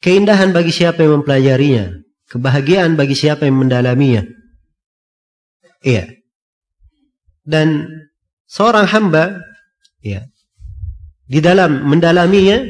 Keindahan 0.00 0.52
bagi 0.56 0.72
siapa 0.72 1.04
yang 1.04 1.20
mempelajarinya. 1.20 2.00
Kebahagiaan 2.30 2.96
bagi 2.96 3.16
siapa 3.16 3.44
yang 3.44 3.60
mendalaminya. 3.60 4.24
Iya. 5.84 6.20
Dan 7.44 7.88
seorang 8.46 8.86
hamba, 8.90 9.40
iya, 10.04 10.28
di 11.30 11.40
dalam 11.42 11.86
mendalaminya, 11.88 12.62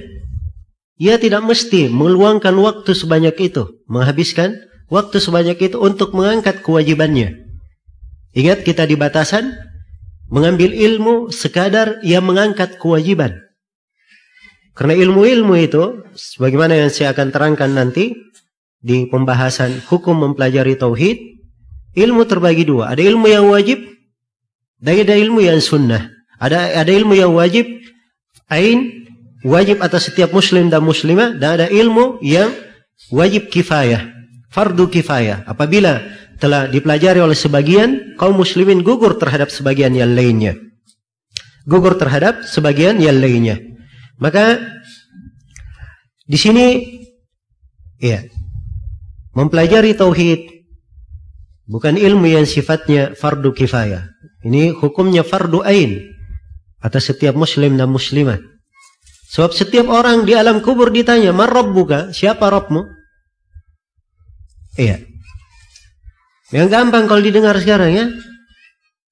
ia 1.00 1.16
tidak 1.16 1.40
mesti 1.40 1.88
meluangkan 1.88 2.52
waktu 2.61 2.92
sebanyak 2.92 3.33
itu, 3.40 3.80
menghabiskan 3.88 4.61
waktu 4.92 5.16
sebanyak 5.16 5.57
itu 5.57 5.80
untuk 5.80 6.12
mengangkat 6.12 6.61
kewajibannya. 6.61 7.40
Ingat 8.37 8.69
kita 8.69 8.85
di 8.85 9.00
batasan 9.00 9.57
mengambil 10.28 10.76
ilmu 10.76 11.33
sekadar 11.33 12.04
yang 12.04 12.28
mengangkat 12.28 12.76
kewajiban. 12.76 13.33
Karena 14.76 14.95
ilmu-ilmu 14.95 15.57
itu, 15.57 16.04
sebagaimana 16.14 16.76
yang 16.76 16.92
saya 16.92 17.16
akan 17.16 17.33
terangkan 17.33 17.73
nanti 17.73 18.14
di 18.78 19.09
pembahasan 19.09 19.80
hukum 19.88 20.21
mempelajari 20.21 20.76
tauhid, 20.76 21.16
ilmu 21.97 22.28
terbagi 22.28 22.69
dua. 22.69 22.92
Ada 22.92 23.02
ilmu 23.09 23.26
yang 23.26 23.49
wajib, 23.49 23.83
dan 24.78 25.00
ada 25.00 25.16
ilmu 25.16 25.40
yang 25.42 25.59
sunnah. 25.64 26.12
Ada 26.40 26.80
ada 26.80 26.92
ilmu 26.92 27.16
yang 27.16 27.33
wajib, 27.35 27.66
ain 28.49 29.00
wajib 29.45 29.81
atas 29.81 30.13
setiap 30.13 30.33
muslim 30.33 30.69
dan 30.69 30.85
muslimah 30.85 31.37
dan 31.37 31.61
ada 31.61 31.67
ilmu 31.69 32.21
yang 32.21 32.53
wajib 33.09 33.49
kifayah, 33.49 34.09
fardu 34.53 34.89
kifayah. 34.93 35.45
Apabila 35.49 36.01
telah 36.41 36.67
dipelajari 36.67 37.21
oleh 37.21 37.37
sebagian 37.37 38.17
kaum 38.17 38.37
muslimin 38.37 38.81
gugur 38.81 39.21
terhadap 39.21 39.53
sebagian 39.53 39.93
yang 39.93 40.17
lainnya. 40.17 40.57
Gugur 41.69 42.01
terhadap 42.01 42.49
sebagian 42.49 42.97
yang 42.97 43.21
lainnya. 43.21 43.61
Maka 44.17 44.61
di 46.25 46.39
sini 46.41 46.67
ya 48.01 48.25
mempelajari 49.37 49.93
tauhid 49.93 50.41
bukan 51.69 52.01
ilmu 52.01 52.27
yang 52.33 52.49
sifatnya 52.49 53.13
fardu 53.13 53.53
kifayah. 53.53 54.09
Ini 54.41 54.73
hukumnya 54.73 55.21
fardu 55.21 55.61
ain 55.61 56.01
atas 56.81 57.13
setiap 57.13 57.37
muslim 57.37 57.77
dan 57.77 57.93
muslimah. 57.93 58.41
Sebab 59.31 59.55
setiap 59.55 59.87
orang 59.87 60.27
di 60.27 60.35
alam 60.35 60.59
kubur 60.59 60.91
ditanya, 60.91 61.31
"Man 61.31 61.47
rabbuka?" 61.47 62.11
Siapa 62.11 62.51
Rabbmu? 62.51 62.83
Iya. 64.75 65.07
Yang 66.51 66.69
gampang 66.75 67.07
kalau 67.07 67.23
didengar 67.23 67.55
sekarang 67.63 67.95
ya. 67.95 68.07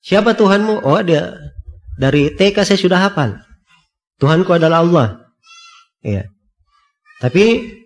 Siapa 0.03 0.35
Tuhanmu? 0.35 0.83
Oh, 0.83 0.99
dia 1.07 1.39
dari 1.95 2.35
TK 2.35 2.67
saya 2.67 2.79
sudah 2.79 2.99
hafal. 2.99 3.39
Tuhanku 4.19 4.51
adalah 4.59 4.83
Allah. 4.83 5.09
Iya. 6.03 6.27
Tapi 7.23 7.79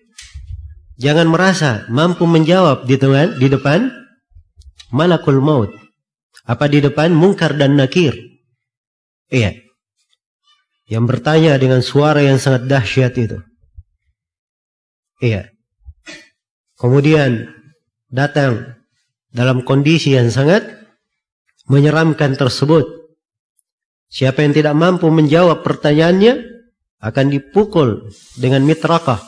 jangan 0.97 1.29
merasa 1.29 1.85
mampu 1.93 2.25
menjawab 2.25 2.89
di 2.89 2.97
depan 2.97 3.37
di 3.37 3.49
depan 3.53 3.93
malakul 4.89 5.37
maut. 5.45 5.69
Apa 6.49 6.65
di 6.65 6.81
depan 6.81 7.13
mungkar 7.13 7.61
dan 7.61 7.77
nakir? 7.77 8.17
Iya 9.29 9.72
yang 10.93 11.09
bertanya 11.09 11.57
dengan 11.57 11.81
suara 11.81 12.21
yang 12.21 12.37
sangat 12.37 12.69
dahsyat 12.69 13.17
itu. 13.17 13.41
Iya. 15.25 15.49
Kemudian 16.77 17.49
datang 18.13 18.77
dalam 19.33 19.65
kondisi 19.65 20.13
yang 20.13 20.29
sangat 20.29 20.69
menyeramkan 21.65 22.37
tersebut. 22.37 22.85
Siapa 24.13 24.45
yang 24.45 24.53
tidak 24.53 24.77
mampu 24.77 25.09
menjawab 25.09 25.65
pertanyaannya 25.65 26.45
akan 27.01 27.27
dipukul 27.33 28.13
dengan 28.37 28.61
mitrakah, 28.61 29.25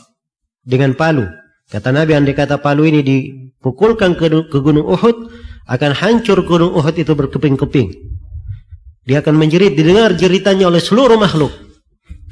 dengan 0.61 0.93
palu. 0.93 1.25
Kata 1.73 1.97
Nabi 1.97 2.13
andai 2.13 2.37
kata 2.37 2.61
palu 2.61 2.85
ini 2.85 3.01
dipukulkan 3.01 4.21
ke, 4.21 4.53
ke 4.53 4.59
gunung 4.61 4.85
Uhud, 4.85 5.33
akan 5.65 5.93
hancur 5.97 6.45
gunung 6.45 6.77
Uhud 6.77 6.93
itu 7.01 7.17
berkeping-keping. 7.17 8.14
Dia 9.05 9.21
akan 9.21 9.37
menjerit, 9.37 9.77
didengar 9.77 10.17
jeritannya 10.17 10.65
oleh 10.65 10.81
seluruh 10.81 11.21
makhluk. 11.21 11.53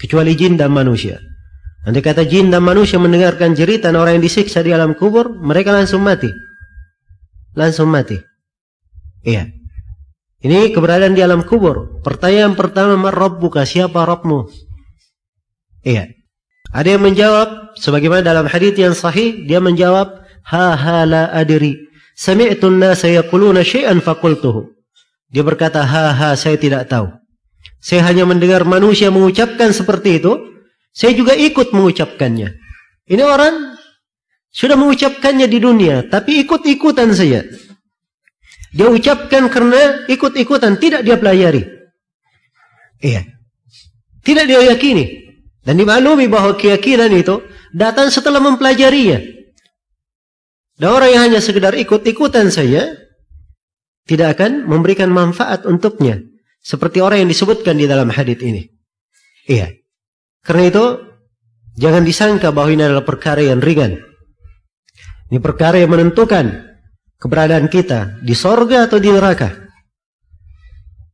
Kecuali 0.01 0.33
jin 0.33 0.57
dan 0.57 0.73
manusia. 0.73 1.21
Nanti 1.85 2.01
kata 2.01 2.25
jin 2.25 2.49
dan 2.49 2.65
manusia 2.65 2.97
mendengarkan 2.97 3.53
jeritan 3.53 3.93
orang 3.99 4.19
yang 4.19 4.25
disiksa 4.25 4.65
di 4.65 4.73
alam 4.73 4.97
kubur, 4.97 5.29
mereka 5.29 5.75
langsung 5.75 6.01
mati. 6.01 6.33
Langsung 7.53 7.93
mati. 7.93 8.17
Iya. 9.21 9.53
Ini 10.43 10.75
keberadaan 10.75 11.15
di 11.15 11.23
alam 11.23 11.45
kubur. 11.45 12.03
Pertanyaan 12.03 12.57
pertama, 12.59 12.99
buka 13.31 13.63
siapa 13.63 14.03
Rabbmu? 14.03 14.49
Iya. 15.87 16.11
Ada 16.73 16.97
yang 16.97 17.05
menjawab, 17.05 17.77
sebagaimana 17.77 18.25
dalam 18.25 18.49
hadis 18.49 18.73
yang 18.81 18.97
sahih, 18.97 19.45
dia 19.45 19.61
menjawab, 19.61 20.25
ha 20.49 20.73
ha 20.73 21.05
la 21.05 21.29
adri. 21.31 21.77
Sami'tu 22.17 22.73
an-nasa 22.73 23.13
yaquluna 23.13 23.61
syai'an 23.61 24.01
faqultuhu. 24.01 24.82
Dia 25.33 25.41
berkata, 25.41 25.81
ha 25.81 26.37
saya 26.37 26.61
tidak 26.61 26.93
tahu. 26.93 27.09
Saya 27.81 28.05
hanya 28.07 28.29
mendengar 28.29 28.63
manusia 28.69 29.09
mengucapkan 29.09 29.73
seperti 29.73 30.23
itu. 30.23 30.33
Saya 30.93 31.17
juga 31.17 31.33
ikut 31.33 31.73
mengucapkannya. 31.73 32.53
Ini 33.09 33.23
orang 33.25 33.75
sudah 34.53 34.77
mengucapkannya 34.77 35.49
di 35.49 35.59
dunia, 35.59 36.05
tapi 36.07 36.45
ikut-ikutan 36.45 37.17
saja. 37.17 37.43
Dia 38.77 38.89
ucapkan 38.93 39.49
karena 39.49 40.05
ikut-ikutan, 40.05 40.77
tidak 40.77 41.01
dia 41.01 41.17
pelajari. 41.17 41.65
Iya. 43.01 43.25
Tidak 44.21 44.45
dia 44.45 44.61
yakini. 44.69 45.33
Dan 45.65 45.81
dimaklumi 45.81 46.29
bahwa 46.29 46.55
keyakinan 46.55 47.11
itu 47.17 47.41
datang 47.73 48.13
setelah 48.13 48.39
mempelajarinya. 48.39 49.19
Dan 50.77 50.89
orang 50.93 51.11
yang 51.11 51.23
hanya 51.31 51.41
sekedar 51.41 51.73
ikut-ikutan 51.73 52.53
saja, 52.53 52.93
tidak 54.07 54.39
akan 54.39 54.67
memberikan 54.67 55.11
manfaat 55.11 55.63
untuknya 55.67 56.19
seperti 56.63 57.03
orang 57.03 57.27
yang 57.27 57.31
disebutkan 57.31 57.75
di 57.79 57.87
dalam 57.87 58.11
hadis 58.11 58.39
ini. 58.43 58.71
Iya. 59.47 59.75
Karena 60.43 60.71
itu 60.71 60.85
jangan 61.79 62.03
disangka 62.03 62.51
bahwa 62.51 62.71
ini 62.71 62.83
adalah 62.87 63.07
perkara 63.07 63.43
yang 63.43 63.63
ringan. 63.63 63.99
Ini 65.31 65.39
perkara 65.39 65.79
yang 65.79 65.91
menentukan 65.91 66.75
keberadaan 67.19 67.71
kita 67.71 68.23
di 68.23 68.35
sorga 68.35 68.91
atau 68.91 68.99
di 68.99 69.11
neraka. 69.11 69.51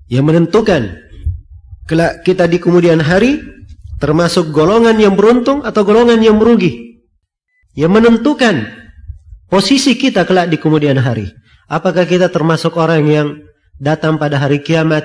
Yang 0.09 0.25
menentukan 0.25 0.83
kelak 1.85 2.25
kita 2.25 2.49
di 2.49 2.57
kemudian 2.57 3.05
hari 3.05 3.41
termasuk 4.01 4.51
golongan 4.51 4.97
yang 4.97 5.13
beruntung 5.15 5.61
atau 5.65 5.85
golongan 5.85 6.21
yang 6.25 6.41
merugi. 6.41 7.05
Yang 7.77 7.93
menentukan 8.01 8.55
posisi 9.47 9.95
kita 9.95 10.25
kelak 10.25 10.49
di 10.51 10.57
kemudian 10.57 10.99
hari. 10.99 11.38
Apakah 11.69 12.09
kita 12.09 12.33
termasuk 12.33 12.81
orang 12.81 13.05
yang 13.05 13.29
datang 13.77 14.17
pada 14.17 14.41
hari 14.41 14.65
kiamat 14.65 15.05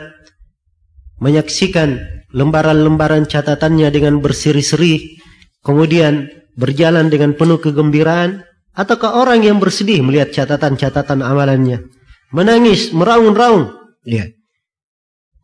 menyaksikan 1.19 1.99
lembaran-lembaran 2.31 3.27
catatannya 3.27 3.91
dengan 3.91 4.23
berseri-seri, 4.23 5.19
kemudian 5.61 6.31
berjalan 6.55 7.11
dengan 7.11 7.35
penuh 7.35 7.59
kegembiraan, 7.59 8.47
ataukah 8.73 9.19
orang 9.19 9.43
yang 9.43 9.59
bersedih 9.59 10.01
melihat 10.01 10.31
catatan-catatan 10.31 11.19
amalannya, 11.21 11.83
menangis, 12.31 12.95
meraung-raung, 12.95 13.75
lihat. 14.07 14.33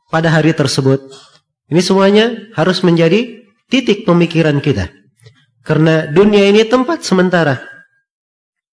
Pada 0.10 0.34
hari 0.34 0.58
tersebut, 0.58 1.06
ini 1.70 1.84
semuanya 1.86 2.50
harus 2.58 2.82
menjadi 2.82 3.46
titik 3.70 4.08
pemikiran 4.08 4.58
kita. 4.58 4.90
Karena 5.62 6.10
dunia 6.10 6.50
ini 6.50 6.66
tempat 6.66 7.06
sementara. 7.06 7.62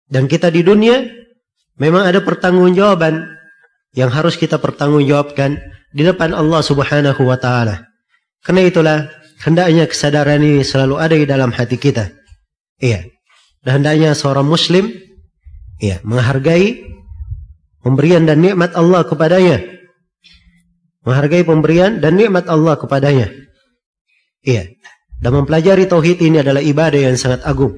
Dan 0.09 0.31
kita 0.31 0.49
di 0.49 0.65
dunia 0.65 1.26
Memang 1.77 2.09
ada 2.09 2.25
pertanggungjawaban 2.25 3.37
yang 3.93 4.09
harus 4.12 4.37
kita 4.37 4.57
pertanggungjawabkan 4.61 5.61
di 5.93 6.03
depan 6.05 6.33
Allah 6.33 6.61
Subhanahu 6.65 7.23
wa 7.25 7.37
taala. 7.41 7.89
Karena 8.45 8.62
itulah 8.65 8.99
hendaknya 9.45 9.85
kesadaran 9.89 10.41
ini 10.41 10.65
selalu 10.65 10.95
ada 10.97 11.15
di 11.17 11.27
dalam 11.29 11.53
hati 11.53 11.77
kita. 11.77 12.12
Iya. 12.81 13.09
Dan 13.65 13.83
hendaknya 13.83 14.15
seorang 14.15 14.47
muslim 14.47 14.89
iya, 15.83 15.99
menghargai 16.07 16.87
pemberian 17.83 18.25
dan 18.25 18.41
nikmat 18.41 18.73
Allah 18.79 19.03
kepadanya. 19.03 19.59
Menghargai 21.03 21.43
pemberian 21.43 21.99
dan 21.99 22.15
nikmat 22.15 22.47
Allah 22.47 22.79
kepadanya. 22.79 23.33
Iya. 24.47 24.71
Dan 25.17 25.31
mempelajari 25.33 25.89
tauhid 25.89 26.21
ini 26.21 26.45
adalah 26.45 26.61
ibadah 26.61 27.01
yang 27.01 27.17
sangat 27.17 27.41
agung. 27.49 27.73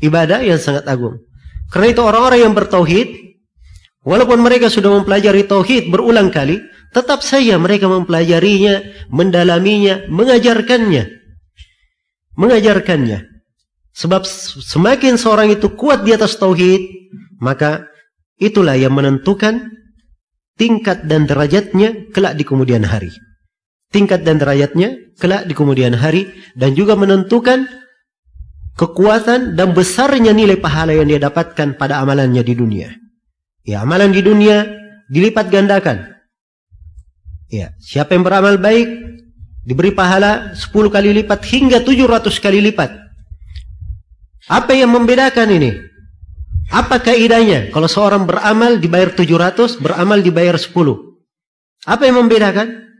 Ibadah 0.00 0.40
yang 0.42 0.58
sangat 0.58 0.88
agung. 0.88 1.20
Karena 1.74 1.90
itu 1.90 2.06
orang-orang 2.06 2.38
yang 2.46 2.54
bertauhid, 2.54 3.34
walaupun 4.06 4.38
mereka 4.38 4.70
sudah 4.70 4.94
mempelajari 4.94 5.42
tauhid 5.42 5.90
berulang 5.90 6.30
kali, 6.30 6.62
tetap 6.94 7.26
saja 7.26 7.58
mereka 7.58 7.90
mempelajarinya, 7.90 8.86
mendalaminya, 9.10 10.06
mengajarkannya. 10.06 11.10
Mengajarkannya. 12.38 13.26
Sebab 13.90 14.22
semakin 14.62 15.18
seorang 15.18 15.50
itu 15.50 15.74
kuat 15.74 16.06
di 16.06 16.14
atas 16.14 16.38
tauhid, 16.38 17.10
maka 17.42 17.90
itulah 18.38 18.78
yang 18.78 18.94
menentukan 18.94 19.74
tingkat 20.54 21.02
dan 21.10 21.26
derajatnya 21.26 22.06
kelak 22.14 22.38
di 22.38 22.46
kemudian 22.46 22.86
hari. 22.86 23.10
Tingkat 23.90 24.22
dan 24.22 24.38
derajatnya 24.38 24.94
kelak 25.18 25.50
di 25.50 25.58
kemudian 25.58 25.98
hari 25.98 26.30
dan 26.54 26.78
juga 26.78 26.94
menentukan 26.94 27.66
kekuatan 28.74 29.54
dan 29.54 29.74
besarnya 29.74 30.34
nilai 30.34 30.58
pahala 30.58 30.94
yang 30.94 31.10
dia 31.10 31.22
dapatkan 31.22 31.78
pada 31.78 32.02
amalannya 32.02 32.42
di 32.42 32.54
dunia. 32.54 32.90
Ya, 33.64 33.82
amalan 33.82 34.12
di 34.12 34.20
dunia 34.20 34.66
dilipat 35.08 35.48
gandakan. 35.48 36.14
Ya, 37.48 37.72
siapa 37.78 38.18
yang 38.18 38.26
beramal 38.26 38.58
baik, 38.58 39.14
Diberi 39.64 39.96
pahala 39.96 40.52
10 40.52 40.92
kali 40.92 41.16
lipat 41.24 41.40
hingga 41.48 41.80
700 41.80 42.36
kali 42.36 42.60
lipat. 42.60 42.92
Apa 44.44 44.76
yang 44.76 44.92
membedakan 44.92 45.56
ini? 45.56 45.72
Apa 46.68 47.00
kaidahnya? 47.00 47.72
Kalau 47.72 47.88
seorang 47.88 48.28
beramal 48.28 48.76
dibayar 48.76 49.08
700, 49.08 49.80
beramal 49.80 50.20
dibayar 50.20 50.60
10. 50.60 50.68
Apa 51.88 52.02
yang 52.04 52.20
membedakan? 52.20 52.92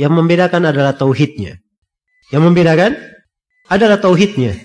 Yang 0.00 0.12
membedakan 0.16 0.62
adalah 0.72 0.96
tauhidnya. 0.96 1.60
Yang 2.32 2.42
membedakan 2.48 2.92
adalah 3.68 4.00
tauhidnya. 4.00 4.56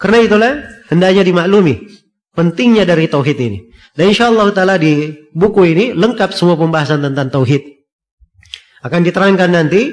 Karena 0.00 0.18
itulah 0.24 0.52
hendaknya 0.88 1.20
dimaklumi 1.20 2.00
pentingnya 2.32 2.88
dari 2.88 3.04
tauhid 3.04 3.36
ini. 3.36 3.58
Dan 3.92 4.16
insya 4.16 4.32
Allah 4.32 4.48
taala 4.54 4.80
di 4.80 5.12
buku 5.36 5.60
ini 5.76 5.84
lengkap 5.92 6.32
semua 6.32 6.56
pembahasan 6.56 7.04
tentang 7.04 7.28
tauhid. 7.28 7.60
Akan 8.80 9.04
diterangkan 9.04 9.50
nanti 9.52 9.92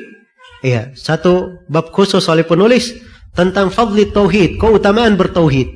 ya, 0.63 0.95
satu 0.95 1.65
bab 1.67 1.91
khusus 1.91 2.23
oleh 2.31 2.47
penulis 2.47 2.95
tentang 3.35 3.67
fadli 3.67 4.07
tauhid, 4.07 4.55
keutamaan 4.55 5.19
bertauhid. 5.19 5.75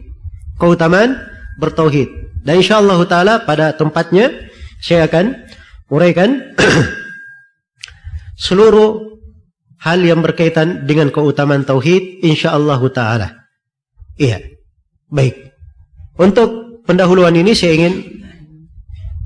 Keutamaan 0.56 1.20
bertauhid. 1.60 2.08
Dan 2.48 2.64
insyaallah 2.64 3.04
taala 3.10 3.44
pada 3.44 3.76
tempatnya 3.76 4.32
saya 4.80 5.12
akan 5.12 5.44
uraikan 5.92 6.56
seluruh 8.48 9.20
hal 9.82 10.00
yang 10.00 10.24
berkaitan 10.24 10.88
dengan 10.88 11.12
keutamaan 11.12 11.68
tauhid 11.68 12.24
insyaallah 12.24 12.80
taala. 12.96 13.41
Iya. 14.20 14.40
Baik. 15.12 15.52
Untuk 16.20 16.82
pendahuluan 16.88 17.36
ini 17.36 17.56
saya 17.56 17.76
ingin 17.76 17.94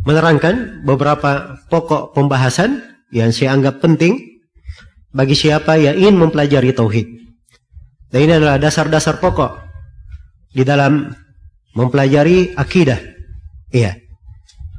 menerangkan 0.06 0.86
beberapa 0.86 1.62
pokok 1.68 2.14
pembahasan 2.14 2.82
yang 3.10 3.34
saya 3.34 3.58
anggap 3.58 3.82
penting 3.82 4.42
bagi 5.16 5.34
siapa 5.34 5.80
yang 5.80 5.98
ingin 5.98 6.16
mempelajari 6.22 6.76
tauhid. 6.76 7.08
Dan 8.14 8.20
ini 8.30 8.34
adalah 8.38 8.62
dasar-dasar 8.62 9.18
pokok 9.18 9.66
di 10.54 10.62
dalam 10.62 11.10
mempelajari 11.76 12.56
akidah. 12.56 13.02
Iya. 13.74 13.98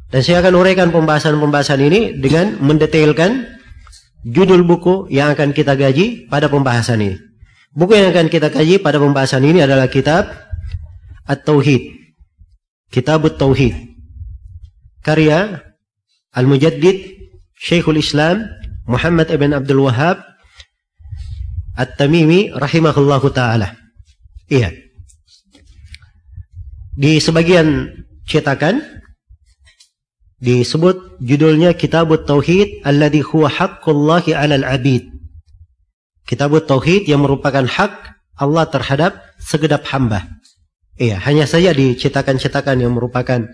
Dan 0.08 0.20
saya 0.22 0.40
akan 0.40 0.54
uraikan 0.56 0.88
pembahasan-pembahasan 0.94 1.82
ini 1.82 2.00
dengan 2.16 2.56
mendetailkan 2.62 3.44
judul 4.22 4.62
buku 4.62 5.10
yang 5.10 5.34
akan 5.34 5.50
kita 5.50 5.74
gaji 5.74 6.30
pada 6.30 6.46
pembahasan 6.46 7.02
ini. 7.02 7.25
Buku 7.76 7.92
yang 7.92 8.08
akan 8.08 8.32
kita 8.32 8.48
kaji 8.48 8.80
pada 8.80 8.96
pembahasan 8.96 9.44
ini 9.44 9.60
adalah 9.60 9.92
kitab 9.92 10.32
At-Tauhid. 11.28 11.92
Kitab 12.88 13.28
At-Tauhid. 13.28 13.76
Karya 15.04 15.60
Al-Mujaddid 16.32 17.20
Syekhul 17.52 18.00
Islam 18.00 18.48
Muhammad 18.88 19.28
ibn 19.28 19.52
Abdul 19.52 19.84
Wahab 19.84 20.24
At-Tamimi 21.76 22.56
rahimahullahu 22.56 23.28
taala. 23.36 23.76
Iya. 24.48 24.72
Di 26.96 27.20
sebagian 27.20 27.92
cetakan 28.24 28.80
disebut 30.40 31.20
judulnya 31.20 31.76
Kitabut 31.76 32.24
Tauhid 32.24 32.80
alladhi 32.88 33.20
huwa 33.20 33.52
haqqullahi 33.52 34.32
'alal 34.32 34.64
'abid. 34.64 35.15
Kitabut 36.26 36.66
Tauhid 36.66 37.06
yang 37.06 37.22
merupakan 37.22 37.62
hak 37.62 38.18
Allah 38.36 38.66
terhadap 38.66 39.22
segenap 39.38 39.86
hamba. 39.94 40.26
Iya, 40.98 41.22
hanya 41.22 41.46
saja 41.46 41.70
di 41.70 41.94
cetakan-cetakan 41.94 42.82
yang 42.82 42.92
merupakan 42.92 43.46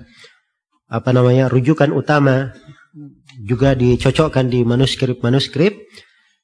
apa 0.89 1.11
namanya 1.13 1.53
rujukan 1.53 1.93
utama 1.93 2.57
juga 3.45 3.73
dicocokkan 3.73 4.49
di 4.49 4.65
manuskrip-manuskrip 4.65 5.75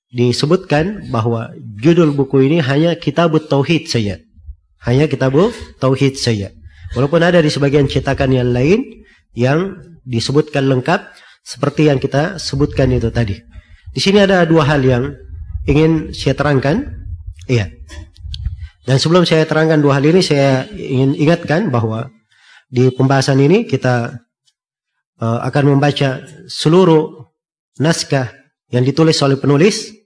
disebutkan 0.09 1.12
bahwa 1.12 1.53
judul 1.81 2.17
buku 2.17 2.49
ini 2.49 2.59
hanya 2.64 2.97
Kitabut 2.97 3.49
Tauhid 3.49 3.88
saja. 3.88 4.21
Hanya 4.85 5.09
Kitabut 5.09 5.53
Tauhid 5.81 6.17
saja. 6.17 6.53
Walaupun 6.97 7.21
ada 7.21 7.45
di 7.45 7.53
sebagian 7.53 7.85
cetakan 7.85 8.33
yang 8.33 8.49
lain 8.53 9.05
yang 9.37 9.77
disebutkan 10.09 10.64
lengkap 10.64 11.12
seperti 11.45 11.93
yang 11.93 12.01
kita 12.01 12.41
sebutkan 12.41 12.88
itu 12.93 13.12
tadi. 13.12 13.37
Di 13.93 14.01
sini 14.01 14.25
ada 14.25 14.45
dua 14.49 14.64
hal 14.64 14.81
yang 14.81 15.12
ingin 15.69 16.17
saya 16.17 16.33
terangkan. 16.33 16.89
Iya. 17.45 17.69
Dan 18.89 18.97
sebelum 18.97 19.29
saya 19.29 19.45
terangkan 19.45 19.85
dua 19.85 20.01
hal 20.01 20.05
ini, 20.09 20.25
saya 20.25 20.65
ingin 20.73 21.13
ingatkan 21.13 21.69
bahwa 21.69 22.09
di 22.73 22.89
pembahasan 22.89 23.37
ini 23.37 23.69
kita 23.69 24.17
uh, 25.21 25.39
akan 25.45 25.77
membaca 25.77 26.25
seluruh 26.49 27.29
naskah 27.77 28.33
yang 28.73 28.85
ditulis 28.85 29.21
oleh 29.21 29.37
penulis 29.37 29.99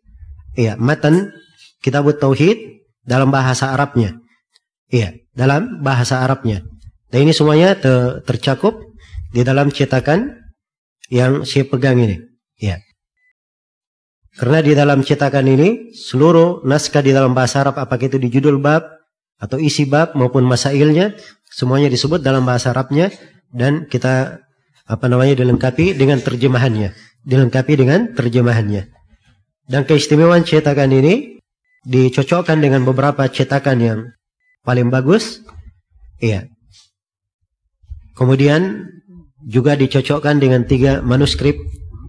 Iya, 0.53 0.77
matan 0.77 1.33
Kitab 1.81 2.05
Tauhid 2.21 2.85
dalam 3.09 3.33
bahasa 3.33 3.73
Arabnya. 3.73 4.21
Iya, 4.93 5.17
dalam 5.33 5.81
bahasa 5.81 6.21
Arabnya. 6.21 6.61
Dan 7.09 7.29
ini 7.29 7.33
semuanya 7.33 7.77
ter 7.77 8.21
tercakup 8.29 8.77
di 9.33 9.41
dalam 9.45 9.73
cetakan 9.73 10.37
yang 11.09 11.49
saya 11.49 11.65
pegang 11.65 12.01
ini. 12.05 12.21
Iya. 12.61 12.85
Karena 14.33 14.65
di 14.65 14.73
dalam 14.73 15.05
cetakan 15.05 15.45
ini 15.45 15.93
seluruh 15.93 16.65
naskah 16.65 17.05
di 17.05 17.13
dalam 17.13 17.37
bahasa 17.37 17.61
Arab 17.61 17.77
apakah 17.77 18.09
itu 18.09 18.17
di 18.17 18.33
judul 18.33 18.57
bab 18.57 18.81
atau 19.37 19.61
isi 19.61 19.85
bab 19.85 20.17
maupun 20.17 20.49
masailnya 20.49 21.13
semuanya 21.53 21.93
disebut 21.93 22.25
dalam 22.25 22.49
bahasa 22.49 22.73
Arabnya 22.73 23.13
dan 23.53 23.85
kita 23.85 24.41
apa 24.89 25.05
namanya 25.07 25.37
dilengkapi 25.37 25.93
dengan 25.93 26.19
terjemahannya, 26.25 26.97
dilengkapi 27.29 27.73
dengan 27.77 28.17
terjemahannya. 28.17 28.89
Dan 29.69 29.85
keistimewaan 29.85 30.49
cetakan 30.49 30.91
ini 30.91 31.39
dicocokkan 31.85 32.59
dengan 32.59 32.89
beberapa 32.89 33.29
cetakan 33.29 33.79
yang 33.79 34.01
paling 34.65 34.89
bagus. 34.89 35.45
Iya. 36.19 36.49
Kemudian 38.17 38.89
juga 39.45 39.77
dicocokkan 39.77 40.41
dengan 40.41 40.65
tiga 40.65 41.05
manuskrip 41.05 41.59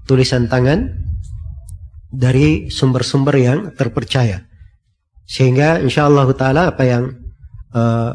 tulisan 0.08 0.48
tangan 0.48 1.03
dari 2.14 2.70
sumber-sumber 2.70 3.36
yang 3.42 3.60
terpercaya. 3.74 4.46
Sehingga 5.26 5.82
insya 5.82 6.06
Allah 6.06 6.30
taala 6.38 6.64
apa 6.70 6.84
yang 6.86 7.10
uh, 7.74 8.14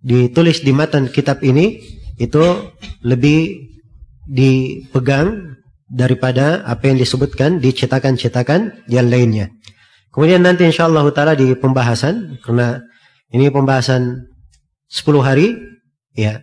ditulis 0.00 0.64
di 0.64 0.72
matan 0.72 1.12
kitab 1.12 1.44
ini 1.44 1.76
itu 2.16 2.72
lebih 3.04 3.68
dipegang 4.24 5.60
daripada 5.88 6.64
apa 6.64 6.88
yang 6.88 6.96
disebutkan 6.96 7.60
di 7.60 7.76
cetakan-cetakan 7.76 8.88
yang 8.88 9.12
lainnya. 9.12 9.52
Kemudian 10.08 10.40
nanti 10.40 10.64
insya 10.64 10.88
Allah 10.88 11.04
taala 11.12 11.36
di 11.36 11.52
pembahasan 11.52 12.40
karena 12.40 12.80
ini 13.28 13.52
pembahasan 13.52 14.24
10 14.88 15.04
hari 15.20 15.52
ya 16.16 16.40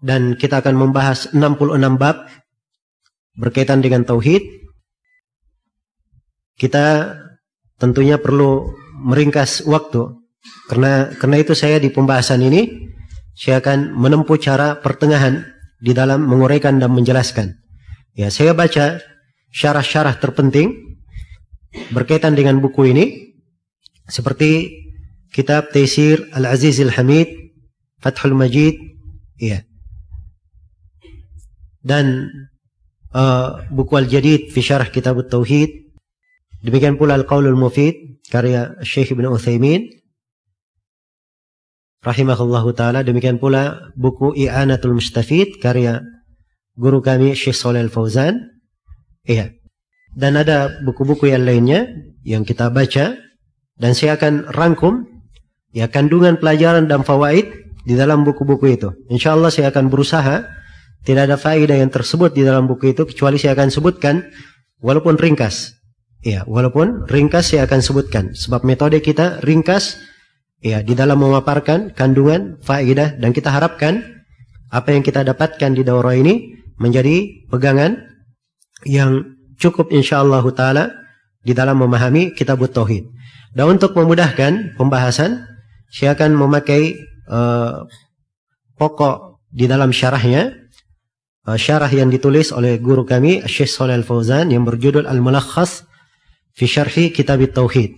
dan 0.00 0.34
kita 0.34 0.64
akan 0.64 0.74
membahas 0.80 1.28
66 1.36 2.00
bab 2.00 2.24
berkaitan 3.36 3.84
dengan 3.84 4.02
tauhid. 4.04 4.61
Kita 6.58 7.16
tentunya 7.80 8.20
perlu 8.20 8.70
meringkas 9.02 9.66
waktu 9.66 10.22
karena 10.70 11.10
karena 11.18 11.36
itu 11.42 11.54
saya 11.58 11.82
di 11.82 11.90
pembahasan 11.90 12.42
ini 12.42 12.92
saya 13.34 13.58
akan 13.58 13.96
menempuh 13.96 14.38
cara 14.38 14.78
pertengahan 14.78 15.42
di 15.82 15.90
dalam 15.96 16.28
menguraikan 16.28 16.78
dan 16.78 16.94
menjelaskan. 16.94 17.58
Ya, 18.14 18.28
saya 18.28 18.52
baca 18.52 19.00
syarah-syarah 19.50 20.20
terpenting 20.20 20.98
berkaitan 21.90 22.36
dengan 22.36 22.60
buku 22.60 22.92
ini 22.92 23.34
seperti 24.06 24.84
kitab 25.32 25.72
Taisir 25.72 26.28
Al-Aziz 26.36 26.76
Al-Hamid, 26.78 27.32
Fathul 27.98 28.36
Majid, 28.36 28.76
ya. 29.40 29.64
Dan 31.82 32.30
uh, 33.16 33.64
buku 33.72 33.96
Al-Jadid 33.98 34.52
fi 34.54 34.60
Syarah 34.62 34.86
Kitab 34.92 35.18
Tauhid. 35.26 35.82
Demikian 36.62 36.94
pula 36.94 37.18
Al-Qaulul 37.18 37.58
Mufid 37.58 38.22
karya 38.30 38.78
Syekh 38.86 39.18
Ibn 39.18 39.26
Utsaimin 39.34 39.90
rahimahullahu 42.06 42.70
taala. 42.78 43.02
Demikian 43.02 43.42
pula 43.42 43.90
buku 43.98 44.34
I'anatul 44.38 44.98
Mustafid 44.98 45.58
karya 45.58 46.02
guru 46.78 47.02
kami 47.02 47.34
Syekh 47.34 47.58
Soleh 47.58 47.82
Fauzan. 47.90 48.62
Iya. 49.26 49.54
Dan 50.12 50.36
ada 50.38 50.70
buku-buku 50.86 51.30
yang 51.30 51.42
lainnya 51.42 51.88
yang 52.22 52.46
kita 52.46 52.68
baca 52.70 53.16
dan 53.80 53.92
saya 53.96 54.20
akan 54.20 54.52
rangkum 54.52 55.08
ya 55.72 55.88
kandungan 55.88 56.36
pelajaran 56.36 56.84
dan 56.86 57.02
fawaid 57.02 57.48
di 57.82 57.98
dalam 57.98 58.22
buku-buku 58.22 58.76
itu. 58.76 58.92
Insya 59.10 59.34
Allah 59.34 59.50
saya 59.50 59.72
akan 59.74 59.88
berusaha 59.88 60.46
tidak 61.02 61.22
ada 61.26 61.36
faedah 61.40 61.80
yang 61.82 61.90
tersebut 61.90 62.36
di 62.36 62.46
dalam 62.46 62.70
buku 62.70 62.94
itu 62.94 63.02
kecuali 63.08 63.40
saya 63.40 63.58
akan 63.58 63.68
sebutkan 63.72 64.22
walaupun 64.78 65.18
ringkas. 65.18 65.81
Ya, 66.22 66.46
walaupun 66.46 67.10
ringkas 67.10 67.50
saya 67.50 67.66
akan 67.66 67.82
sebutkan. 67.82 68.24
Sebab 68.38 68.62
metode 68.62 69.02
kita 69.02 69.42
ringkas 69.42 69.98
ya 70.62 70.78
di 70.78 70.94
dalam 70.94 71.18
memaparkan 71.18 71.90
kandungan 71.90 72.62
faedah 72.62 73.18
dan 73.18 73.34
kita 73.34 73.50
harapkan 73.50 74.22
apa 74.70 74.94
yang 74.94 75.02
kita 75.02 75.26
dapatkan 75.26 75.74
di 75.74 75.82
daurah 75.82 76.14
ini 76.14 76.62
menjadi 76.78 77.46
pegangan 77.50 77.98
yang 78.86 79.34
cukup 79.58 79.90
insyaallah 79.90 80.46
taala 80.54 80.94
di 81.42 81.58
dalam 81.58 81.82
memahami 81.82 82.38
kitab 82.38 82.62
tauhid. 82.70 83.10
Dan 83.52 83.74
untuk 83.76 83.92
memudahkan 83.98 84.78
pembahasan, 84.78 85.42
saya 85.90 86.14
akan 86.14 86.38
memakai 86.38 87.02
uh, 87.26 87.84
pokok 88.78 89.42
di 89.52 89.66
dalam 89.66 89.90
syarahnya, 89.90 90.54
uh, 91.50 91.58
syarah 91.58 91.90
yang 91.90 92.08
ditulis 92.08 92.54
oleh 92.54 92.78
guru 92.78 93.02
kami 93.04 93.42
Syekh 93.44 93.68
Shalal 93.68 94.06
Fauzan 94.06 94.54
yang 94.54 94.64
berjudul 94.64 95.04
Al-Mulakhas 95.04 95.84
fi 96.52 96.64
Syarhi 96.68 97.12
Kitab 97.12 97.40
Tauhid 97.52 97.90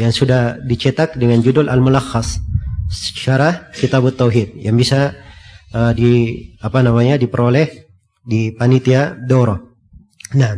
yang 0.00 0.10
sudah 0.10 0.58
dicetak 0.62 1.20
dengan 1.20 1.42
judul 1.44 1.68
Al-Mulakhas 1.68 2.40
Syarah 2.92 3.72
Kitab 3.72 4.04
Tauhid 4.12 4.60
yang 4.60 4.76
bisa 4.76 5.16
uh, 5.72 5.92
di 5.96 6.44
apa 6.60 6.84
namanya 6.84 7.16
diperoleh 7.16 7.88
di 8.22 8.52
panitia 8.54 9.16
Doro. 9.16 9.80
Nah, 10.36 10.54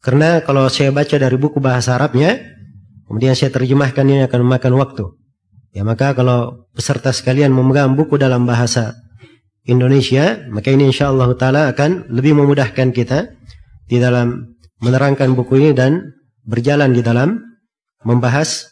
karena 0.00 0.40
kalau 0.42 0.66
saya 0.72 0.90
baca 0.90 1.16
dari 1.20 1.36
buku 1.36 1.60
bahasa 1.60 1.94
Arabnya, 1.94 2.40
kemudian 3.06 3.36
saya 3.36 3.52
terjemahkan 3.52 4.04
ini 4.08 4.24
akan 4.26 4.40
memakan 4.48 4.74
waktu. 4.80 5.04
Ya 5.70 5.86
maka 5.86 6.16
kalau 6.18 6.66
peserta 6.74 7.14
sekalian 7.14 7.54
memegang 7.54 7.94
buku 7.94 8.18
dalam 8.18 8.42
bahasa 8.42 8.98
Indonesia, 9.62 10.42
maka 10.50 10.72
ini 10.74 10.90
insya 10.90 11.14
Allah 11.14 11.30
Taala 11.38 11.70
akan 11.70 12.10
lebih 12.10 12.34
memudahkan 12.34 12.90
kita 12.90 13.38
di 13.86 14.02
dalam 14.02 14.56
menerangkan 14.82 15.36
buku 15.36 15.60
ini 15.62 15.70
dan 15.76 16.19
berjalan 16.44 16.92
di 16.92 17.00
dalam 17.04 17.40
membahas 18.04 18.70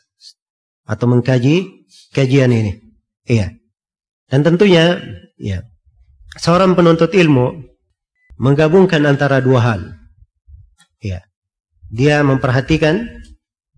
atau 0.88 1.07
mengkaji 1.09 1.85
kajian 2.16 2.52
ini. 2.52 2.72
Iya. 3.28 3.52
Dan 4.28 4.40
tentunya, 4.44 5.00
ya, 5.37 5.64
seorang 6.37 6.76
penuntut 6.76 7.12
ilmu 7.12 7.64
menggabungkan 8.40 9.04
antara 9.04 9.40
dua 9.44 9.61
hal. 9.61 9.81
Ya. 11.00 11.24
Dia 11.88 12.20
memperhatikan, 12.24 13.09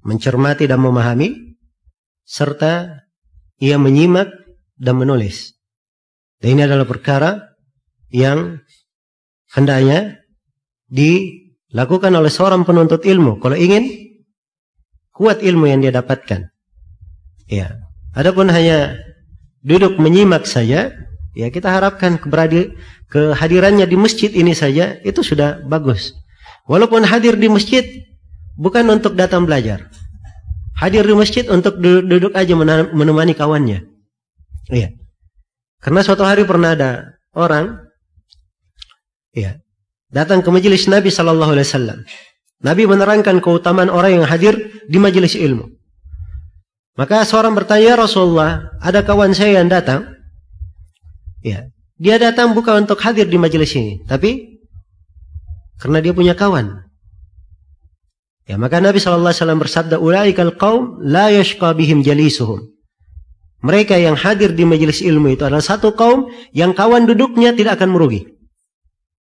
mencermati 0.03 0.67
dan 0.67 0.83
memahami 0.83 1.59
serta 2.27 3.05
ia 3.61 3.77
menyimak 3.77 4.31
dan 4.81 4.97
menulis. 4.97 5.55
Dan 6.41 6.57
ini 6.57 6.63
adalah 6.65 6.89
perkara 6.89 7.53
yang 8.09 8.65
hendaknya 9.53 10.19
dilakukan 11.71 12.13
oleh 12.13 12.31
seorang 12.31 12.67
penuntut 12.67 13.07
ilmu 13.07 13.39
kalau 13.39 13.55
ingin 13.55 13.87
kuat 15.15 15.45
ilmu 15.45 15.71
yang 15.71 15.85
dia 15.85 15.95
dapatkan. 15.95 16.51
Ya. 17.47 17.79
Adapun 18.17 18.51
hanya 18.51 18.99
duduk 19.63 20.01
menyimak 20.01 20.49
saja, 20.49 20.91
ya 21.37 21.47
kita 21.53 21.71
harapkan 21.71 22.19
keberadi, 22.19 22.75
kehadirannya 23.13 23.87
di 23.87 23.95
masjid 23.95 24.33
ini 24.35 24.57
saja 24.57 24.99
itu 25.07 25.23
sudah 25.23 25.63
bagus. 25.69 26.17
Walaupun 26.67 27.07
hadir 27.07 27.39
di 27.39 27.47
masjid 27.47 27.87
bukan 28.59 28.89
untuk 28.91 29.15
datang 29.15 29.47
belajar. 29.47 29.93
Hadir 30.75 31.05
di 31.05 31.15
masjid 31.15 31.45
untuk 31.53 31.77
duduk 31.85 32.33
aja 32.33 32.57
menemani 32.91 33.37
kawannya. 33.37 33.85
Iya. 34.73 34.97
Karena 35.85 36.01
suatu 36.01 36.25
hari 36.25 36.49
pernah 36.49 36.73
ada 36.73 37.21
orang 37.37 37.79
iya, 39.37 39.60
datang 40.11 40.43
ke 40.43 40.51
majelis 40.51 40.87
Nabi 40.91 41.09
sallallahu 41.09 41.55
alaihi 41.55 41.67
wasallam. 41.67 41.99
Nabi 42.61 42.85
menerangkan 42.85 43.41
keutamaan 43.41 43.89
orang 43.89 44.21
yang 44.21 44.27
hadir 44.29 44.85
di 44.85 44.99
majelis 45.01 45.33
ilmu. 45.33 45.65
Maka 47.01 47.25
seorang 47.25 47.57
bertanya, 47.57 47.97
Rasulullah, 47.97 48.77
ada 48.85 49.01
kawan 49.01 49.33
saya 49.33 49.65
yang 49.65 49.73
datang. 49.73 50.05
Ya, 51.41 51.73
dia 51.97 52.21
datang 52.21 52.53
bukan 52.53 52.85
untuk 52.85 53.01
hadir 53.01 53.25
di 53.25 53.41
majelis 53.41 53.73
ini, 53.73 54.05
tapi 54.05 54.61
karena 55.81 56.05
dia 56.05 56.13
punya 56.13 56.37
kawan. 56.37 56.85
Ya, 58.45 58.61
maka 58.61 58.83
Nabi 58.83 59.01
SAW 59.01 59.33
bersabda, 59.33 59.97
"Ulaikal 59.97 60.59
qaum 60.61 61.01
la 61.01 61.33
yashqa 61.33 61.73
bihim 61.73 62.05
jalisuhum." 62.05 62.69
Mereka 63.61 63.97
yang 63.97 64.17
hadir 64.17 64.53
di 64.57 64.65
majelis 64.69 65.05
ilmu 65.05 65.37
itu 65.37 65.45
adalah 65.45 65.65
satu 65.65 65.93
kaum 65.93 66.29
yang 66.53 66.73
kawan 66.73 67.09
duduknya 67.09 67.53
tidak 67.53 67.81
akan 67.81 67.93
merugi. 67.97 68.40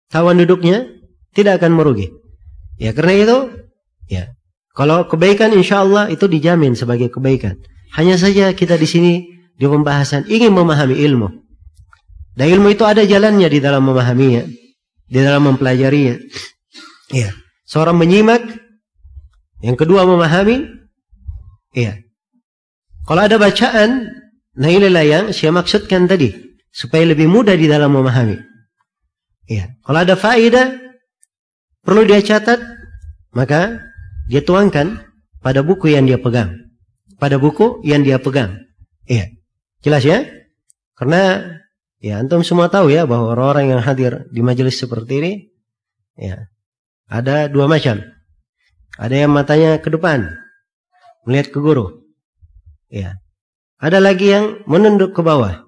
Kawan 0.10 0.41
duduknya 0.41 0.89
tidak 1.38 1.62
akan 1.62 1.78
merugi. 1.78 2.10
Ya, 2.82 2.98
karena 2.98 3.13
itu, 3.13 3.38
ya, 4.10 4.34
kalau 4.74 5.06
kebaikan 5.06 5.54
insya 5.54 5.86
Allah 5.86 6.10
itu 6.10 6.26
dijamin 6.26 6.74
sebagai 6.74 7.13
kebaikan. 7.13 7.62
Hanya 7.93 8.17
saja 8.17 8.50
kita 8.54 8.78
di 8.80 8.88
sini 8.89 9.13
di 9.54 9.65
pembahasan 9.67 10.26
ingin 10.26 10.56
memahami 10.56 10.98
ilmu. 10.98 11.30
Dan 12.34 12.45
ilmu 12.56 12.72
itu 12.72 12.88
ada 12.88 13.04
jalannya 13.04 13.52
di 13.52 13.60
dalam 13.60 13.84
memahaminya, 13.86 14.48
di 15.06 15.19
dalam 15.19 15.43
mempelajarinya. 15.45 16.15
Ya, 17.12 17.36
seorang 17.67 18.00
menyimak 18.00 18.41
yang 19.60 19.76
kedua 19.76 20.08
memahami. 20.08 20.63
Iya. 21.76 22.00
Kalau 23.06 23.22
ada 23.26 23.36
bacaan, 23.36 24.10
nah 24.56 24.69
inilah 24.69 25.06
yang 25.06 25.26
saya 25.36 25.54
maksudkan 25.54 26.08
tadi. 26.08 26.32
Supaya 26.69 27.02
lebih 27.04 27.26
mudah 27.26 27.58
di 27.58 27.65
dalam 27.65 27.91
memahami. 27.98 28.48
Iya. 29.49 29.73
Kalau 29.81 29.99
ada 30.05 30.13
faedah, 30.13 30.77
perlu 31.81 32.05
dia 32.05 32.21
catat, 32.21 32.62
maka 33.33 33.81
dia 34.29 34.45
tuangkan 34.45 35.09
pada 35.41 35.65
buku 35.65 35.89
yang 35.89 36.05
dia 36.05 36.21
pegang. 36.21 36.69
Pada 37.17 37.41
buku 37.41 37.81
yang 37.81 38.05
dia 38.05 38.21
pegang. 38.21 38.69
Iya. 39.09 39.33
Jelas 39.81 40.05
ya? 40.05 40.21
Karena 40.93 41.49
ya 41.97 42.21
antum 42.21 42.45
semua 42.45 42.69
tahu 42.69 42.93
ya 42.93 43.09
bahwa 43.09 43.33
orang-orang 43.33 43.75
yang 43.75 43.81
hadir 43.81 44.29
di 44.29 44.39
majelis 44.39 44.79
seperti 44.79 45.13
ini 45.19 45.33
ya 46.15 46.47
ada 47.09 47.49
dua 47.49 47.65
macam. 47.65 47.99
Ada 48.99 49.25
yang 49.25 49.31
matanya 49.31 49.79
ke 49.79 49.89
depan, 49.89 50.27
melihat 51.23 51.55
ke 51.55 51.59
guru. 51.63 52.05
Ya. 52.91 53.17
Ada 53.79 54.03
lagi 54.03 54.27
yang 54.27 54.59
menunduk 54.67 55.15
ke 55.15 55.23
bawah. 55.23 55.65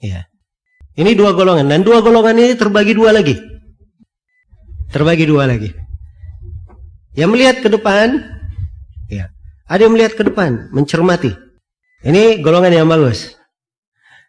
Ya. 0.00 0.26
Ini 0.94 1.10
dua 1.18 1.34
golongan 1.34 1.66
dan 1.66 1.82
dua 1.82 1.98
golongan 2.06 2.38
ini 2.38 2.54
terbagi 2.54 2.94
dua 2.94 3.10
lagi. 3.10 3.34
Terbagi 4.94 5.26
dua 5.26 5.50
lagi. 5.50 5.74
Yang 7.18 7.30
melihat 7.30 7.56
ke 7.62 7.68
depan, 7.70 8.22
ya. 9.10 9.30
Ada 9.66 9.86
yang 9.86 9.94
melihat 9.98 10.14
ke 10.14 10.22
depan, 10.22 10.70
mencermati. 10.70 11.34
Ini 12.06 12.38
golongan 12.42 12.70
yang 12.70 12.86
bagus. 12.86 13.34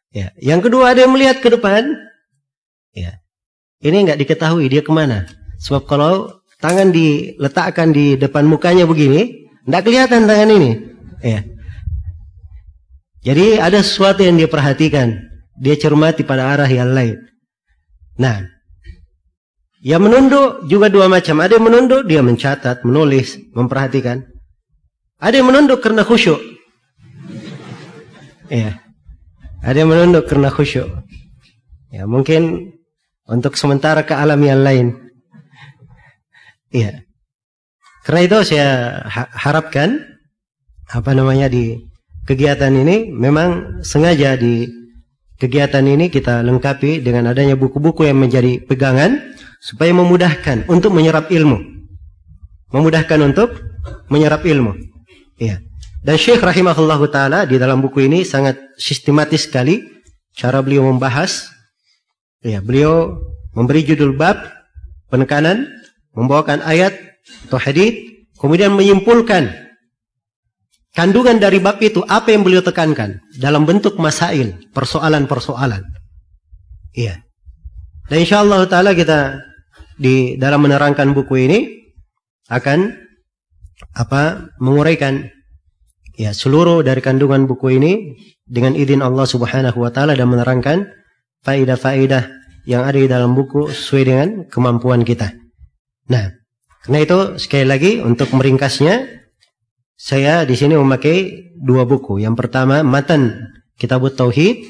Ya. 0.10 0.34
Yang 0.42 0.70
kedua 0.70 0.98
ada 0.98 1.06
yang 1.06 1.14
melihat 1.14 1.38
ke 1.38 1.54
depan, 1.54 1.86
ya. 2.98 3.22
Ini 3.86 4.10
nggak 4.10 4.22
diketahui 4.26 4.66
dia 4.66 4.82
ke 4.82 4.90
mana. 4.90 5.30
Sebab 5.62 5.86
kalau 5.86 6.42
tangan 6.58 6.90
diletakkan 6.90 7.94
di 7.94 8.18
depan 8.18 8.50
mukanya 8.50 8.90
begini, 8.90 9.50
tidak 9.70 9.82
kelihatan 9.86 10.26
tangan 10.26 10.50
ini. 10.50 10.72
Ya. 11.22 11.46
Jadi 13.22 13.62
ada 13.62 13.82
sesuatu 13.82 14.22
yang 14.22 14.38
dia 14.38 14.50
perhatikan, 14.50 15.18
dia 15.56 15.76
cermati 15.80 16.28
pada 16.28 16.52
arah 16.52 16.70
yang 16.70 16.92
lain. 16.92 17.20
Nah, 18.20 18.44
yang 19.86 20.02
menunduk 20.02 20.66
juga 20.66 20.90
dua 20.90 21.06
macam. 21.06 21.40
Ada 21.40 21.62
yang 21.62 21.66
menunduk, 21.70 22.02
dia 22.10 22.22
mencatat, 22.26 22.82
menulis, 22.84 23.38
memperhatikan. 23.54 24.26
Ada 25.22 25.40
yang 25.42 25.48
menunduk 25.54 25.80
karena 25.80 26.02
khusyuk. 26.02 26.42
Ya. 28.50 28.82
Ada 29.62 29.86
yang 29.86 29.90
menunduk 29.90 30.26
karena 30.26 30.50
khusyuk. 30.50 30.90
Ya, 31.94 32.10
mungkin 32.10 32.74
untuk 33.26 33.58
sementara 33.58 34.04
ke 34.06 34.14
alam 34.14 34.42
yang 34.44 34.62
lain. 34.62 35.06
Iya. 36.74 37.06
Karena 38.06 38.22
itu 38.22 38.38
saya 38.54 39.02
harapkan 39.34 39.98
apa 40.94 41.18
namanya 41.18 41.50
di 41.50 41.78
kegiatan 42.30 42.70
ini 42.70 43.10
memang 43.10 43.82
sengaja 43.82 44.38
di 44.38 44.70
kegiatan 45.40 45.84
ini 45.84 46.08
kita 46.08 46.44
lengkapi 46.44 47.04
dengan 47.04 47.32
adanya 47.32 47.60
buku-buku 47.60 48.08
yang 48.08 48.20
menjadi 48.20 48.64
pegangan 48.64 49.36
supaya 49.60 49.92
memudahkan 49.92 50.68
untuk 50.72 50.96
menyerap 50.96 51.32
ilmu. 51.32 51.58
Memudahkan 52.72 53.20
untuk 53.24 53.56
menyerap 54.12 54.44
ilmu. 54.44 54.76
Iya. 55.40 55.64
Dan 56.06 56.16
Syekh 56.22 56.46
rahimahullah 56.46 57.02
taala 57.10 57.40
di 57.50 57.58
dalam 57.58 57.82
buku 57.82 58.06
ini 58.06 58.22
sangat 58.22 58.62
sistematis 58.78 59.50
sekali 59.50 59.82
cara 60.38 60.62
beliau 60.62 60.86
membahas. 60.86 61.50
Ya, 62.46 62.62
beliau 62.62 63.18
memberi 63.58 63.82
judul 63.82 64.14
bab 64.14 64.38
penekanan 65.10 65.66
membawakan 66.14 66.62
ayat 66.62 66.94
atau 67.50 67.58
hadis, 67.58 68.22
kemudian 68.38 68.70
menyimpulkan 68.70 69.65
kandungan 70.96 71.38
dari 71.38 71.60
bab 71.60 71.78
itu 71.84 72.02
apa 72.08 72.32
yang 72.32 72.42
beliau 72.42 72.64
tekankan 72.64 73.20
dalam 73.38 73.68
bentuk 73.68 74.00
masail, 74.00 74.56
persoalan-persoalan. 74.72 75.84
Iya. 76.96 77.22
Dan 78.08 78.18
insya 78.24 78.42
Allah 78.42 78.64
taala 78.66 78.96
kita 78.96 79.44
di 80.00 80.40
dalam 80.40 80.64
menerangkan 80.64 81.12
buku 81.12 81.36
ini 81.46 81.60
akan 82.48 82.96
apa 83.92 84.54
menguraikan 84.64 85.28
ya 86.16 86.32
seluruh 86.32 86.80
dari 86.80 87.04
kandungan 87.04 87.44
buku 87.44 87.76
ini 87.76 88.16
dengan 88.48 88.78
izin 88.78 89.04
Allah 89.04 89.28
Subhanahu 89.28 89.84
wa 89.84 89.92
taala 89.92 90.16
dan 90.16 90.32
menerangkan 90.32 90.88
faedah-faedah 91.44 92.24
yang 92.66 92.88
ada 92.88 92.98
di 92.98 93.10
dalam 93.10 93.36
buku 93.36 93.70
sesuai 93.70 94.04
dengan 94.08 94.30
kemampuan 94.50 95.06
kita. 95.06 95.34
Nah, 96.10 96.46
Karena 96.86 97.02
itu 97.02 97.20
sekali 97.42 97.66
lagi 97.66 97.92
untuk 97.98 98.30
meringkasnya 98.30 99.25
saya 99.96 100.44
di 100.44 100.56
sini 100.56 100.76
memakai 100.76 101.52
dua 101.56 101.88
buku. 101.88 102.20
Yang 102.20 102.36
pertama 102.46 102.84
matan 102.84 103.52
Kitab 103.80 104.04
Tauhid, 104.12 104.64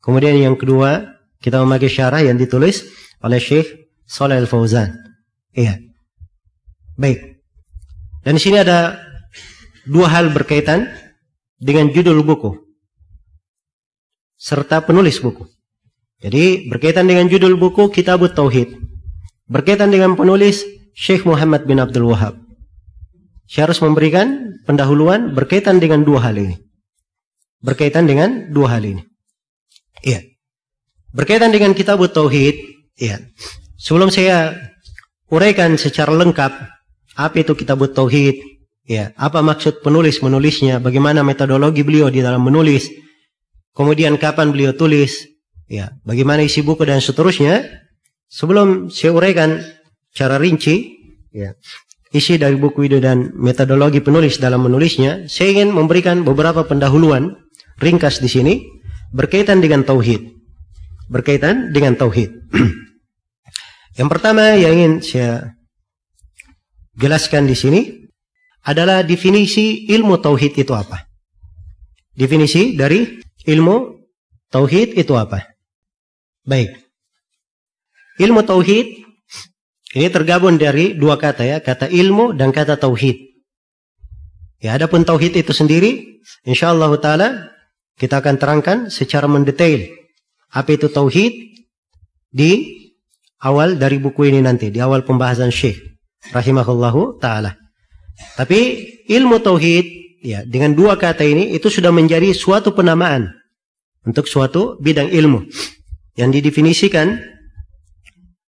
kemudian 0.00 0.36
yang 0.36 0.56
kedua 0.56 1.20
kita 1.40 1.60
memakai 1.60 1.92
syarah 1.92 2.24
yang 2.24 2.40
ditulis 2.40 2.88
oleh 3.20 3.40
Syekh 3.40 3.92
Saleh 4.08 4.40
Al 4.40 4.48
Fauzan. 4.48 4.92
Iya. 5.52 5.80
Baik. 6.96 7.44
Dan 8.24 8.36
di 8.36 8.42
sini 8.42 8.60
ada 8.60 9.00
dua 9.84 10.08
hal 10.08 10.32
berkaitan 10.32 10.88
dengan 11.60 11.92
judul 11.92 12.24
buku 12.26 12.58
serta 14.42 14.82
penulis 14.82 15.22
buku. 15.22 15.46
Jadi 16.18 16.66
berkaitan 16.66 17.06
dengan 17.06 17.30
judul 17.30 17.54
buku 17.54 17.94
Kitab 17.94 18.26
Tauhid. 18.26 18.74
Berkaitan 19.46 19.94
dengan 19.94 20.18
penulis 20.18 20.66
Syekh 20.98 21.22
Muhammad 21.22 21.62
bin 21.62 21.78
Abdul 21.78 22.10
Wahab. 22.10 22.41
Saya 23.46 23.68
harus 23.68 23.82
memberikan 23.82 24.58
pendahuluan 24.64 25.34
berkaitan 25.34 25.82
dengan 25.82 26.06
dua 26.06 26.24
hal 26.30 26.38
ini. 26.38 26.56
Berkaitan 27.62 28.10
dengan 28.10 28.50
dua 28.50 28.78
hal 28.78 28.82
ini. 28.82 29.02
Iya. 30.02 30.24
Berkaitan 31.12 31.52
dengan 31.52 31.76
kitab 31.76 32.00
Tauhid, 32.00 32.56
iya. 32.96 33.20
Sebelum 33.76 34.08
saya 34.08 34.56
uraikan 35.28 35.76
secara 35.76 36.16
lengkap 36.16 36.52
apa 37.18 37.36
itu 37.36 37.52
kitab 37.52 37.84
Tauhid, 37.92 38.40
ya, 38.88 39.12
apa 39.14 39.44
maksud 39.44 39.84
penulis 39.84 40.24
menulisnya, 40.24 40.80
bagaimana 40.80 41.20
metodologi 41.20 41.84
beliau 41.84 42.08
di 42.08 42.24
dalam 42.24 42.40
menulis, 42.40 42.88
kemudian 43.76 44.16
kapan 44.16 44.50
beliau 44.50 44.72
tulis, 44.72 45.28
ya, 45.68 45.92
bagaimana 46.02 46.42
isi 46.42 46.64
buku 46.64 46.88
dan 46.88 47.04
seterusnya. 47.04 47.84
Sebelum 48.32 48.88
saya 48.88 49.12
uraikan 49.12 49.60
cara 50.16 50.40
rinci, 50.40 50.96
ya, 51.36 51.52
isi 52.12 52.36
dari 52.36 52.54
buku 52.60 52.86
itu 52.86 53.00
dan 53.00 53.32
metodologi 53.34 54.04
penulis 54.04 54.36
dalam 54.36 54.62
menulisnya, 54.68 55.26
saya 55.26 55.56
ingin 55.56 55.72
memberikan 55.72 56.22
beberapa 56.22 56.62
pendahuluan 56.68 57.40
ringkas 57.80 58.20
di 58.20 58.28
sini 58.28 58.54
berkaitan 59.16 59.64
dengan 59.64 59.82
tauhid. 59.82 60.32
Berkaitan 61.08 61.72
dengan 61.72 61.96
tauhid. 61.96 62.30
Yang 63.98 64.08
pertama 64.08 64.56
yang 64.56 64.72
ingin 64.72 64.94
saya 65.04 65.52
jelaskan 66.96 67.44
di 67.44 67.52
sini 67.52 67.80
adalah 68.64 69.04
definisi 69.04 69.84
ilmu 69.92 70.16
tauhid 70.16 70.56
itu 70.56 70.72
apa. 70.72 71.04
Definisi 72.16 72.72
dari 72.72 73.20
ilmu 73.44 73.76
tauhid 74.48 74.96
itu 74.96 75.12
apa? 75.12 75.44
Baik. 76.48 76.72
Ilmu 78.16 78.40
tauhid 78.44 79.01
ini 79.92 80.08
tergabung 80.08 80.56
dari 80.56 80.96
dua 80.96 81.20
kata 81.20 81.44
ya, 81.44 81.56
kata 81.60 81.92
ilmu 81.92 82.32
dan 82.32 82.48
kata 82.48 82.80
tauhid. 82.80 83.44
Ya, 84.62 84.78
adapun 84.78 85.04
tauhid 85.04 85.36
itu 85.36 85.52
sendiri, 85.52 86.22
insyaallah 86.48 86.88
taala 86.96 87.52
kita 88.00 88.24
akan 88.24 88.34
terangkan 88.40 88.78
secara 88.88 89.28
mendetail 89.28 89.84
apa 90.52 90.70
itu 90.72 90.88
tauhid 90.88 91.32
di 92.32 92.52
awal 93.44 93.76
dari 93.76 94.00
buku 94.00 94.32
ini 94.32 94.40
nanti, 94.40 94.72
di 94.72 94.80
awal 94.80 95.04
pembahasan 95.04 95.52
Syekh 95.52 95.76
rahimahullahu 96.32 97.20
taala. 97.20 97.58
Tapi 98.38 98.88
ilmu 99.12 99.44
tauhid 99.44 99.86
ya 100.22 100.46
dengan 100.46 100.72
dua 100.72 100.96
kata 100.96 101.26
ini 101.26 101.52
itu 101.52 101.68
sudah 101.68 101.90
menjadi 101.90 102.30
suatu 102.32 102.72
penamaan 102.72 103.28
untuk 104.06 104.30
suatu 104.30 104.78
bidang 104.78 105.10
ilmu 105.10 105.42
yang 106.14 106.30
didefinisikan 106.30 107.18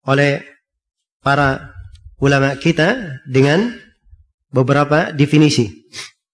oleh 0.06 0.51
para 1.22 1.74
ulama 2.18 2.58
kita 2.58 3.22
dengan 3.30 3.78
beberapa 4.50 5.14
definisi. 5.14 5.88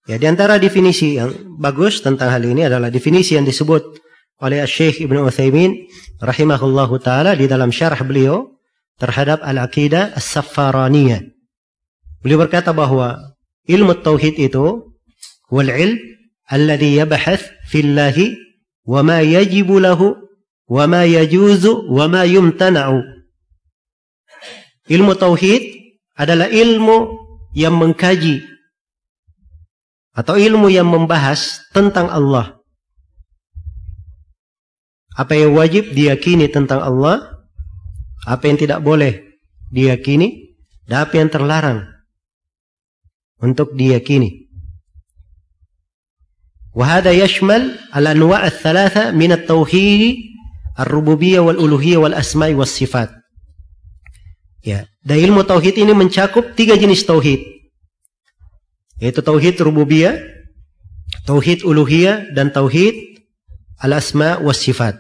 Ya, 0.08 0.16
di 0.16 0.26
antara 0.26 0.56
definisi 0.56 1.20
yang 1.20 1.60
bagus 1.60 2.00
tentang 2.00 2.32
hal 2.32 2.44
ini 2.48 2.64
adalah 2.64 2.88
definisi 2.88 3.36
yang 3.36 3.44
disebut 3.44 3.84
oleh 4.40 4.64
Syekh 4.64 5.04
Ibnu 5.04 5.28
Utsaimin 5.28 5.76
rahimahullahu 6.24 6.96
taala 7.04 7.36
di 7.36 7.46
dalam 7.46 7.76
syarah 7.76 8.00
beliau 8.08 8.56
terhadap 8.98 9.44
al-aqidah 9.44 10.16
as-saffaraniyah. 10.16 11.22
Beliau 12.24 12.40
berkata 12.40 12.72
bahwa 12.72 13.36
ilmu 13.68 14.00
tauhid 14.00 14.40
itu 14.40 14.96
wal 15.52 15.70
ilm 15.70 16.00
alladhi 16.48 17.04
yabhath 17.04 17.44
fillahi 17.68 18.40
wa 18.88 19.04
ma 19.04 19.20
yajibu 19.20 19.78
lahu 19.84 20.16
wa 20.72 20.88
ma 20.88 21.04
yajuzu 21.04 21.92
wa 21.92 22.08
ma 22.08 22.24
yumtana'u. 22.24 23.17
Ilmu 24.91 25.15
tauhid 25.15 25.63
adalah 26.19 26.51
ilmu 26.51 27.19
yang 27.55 27.77
mengkaji 27.77 28.43
atau 30.13 30.37
ilmu 30.37 30.69
yang 30.69 30.89
membahas 30.89 31.65
tentang 31.73 32.13
Allah 32.13 32.63
apa 35.13 35.37
yang 35.37 35.53
wajib 35.53 35.93
diyakini 35.93 36.49
tentang 36.49 36.81
Allah, 36.81 37.45
apa 38.25 38.49
yang 38.49 38.57
tidak 38.57 38.81
boleh 38.81 39.37
diyakini, 39.69 40.57
dan 40.89 41.05
apa 41.05 41.15
yang 41.21 41.29
terlarang 41.29 41.85
untuk 43.41 43.77
diyakini. 43.77 44.49
وهذا 46.73 47.13
يشمل 47.13 47.93
الأنواع 47.93 48.47
الثلاثة 48.47 49.13
من 49.13 49.33
التوحيد 49.33 50.17
الربوبية 50.81 51.41
والألوهية 51.45 51.97
والأسماء 52.01 52.57
والصفات. 52.57 53.13
Ya, 54.68 54.92
dan 55.00 55.24
ilmu 55.24 55.48
tauhid 55.48 55.80
ini 55.80 55.96
mencakup 55.96 56.52
tiga 56.60 56.76
jenis 56.76 57.08
tauhid. 57.08 57.40
Yaitu 59.00 59.24
tauhid 59.24 59.56
rububiyah, 59.64 60.20
tauhid 61.24 61.64
uluhiyah 61.64 62.36
dan 62.36 62.52
tauhid 62.52 63.24
al-asma 63.80 64.44
was 64.44 64.60
sifat. 64.60 65.00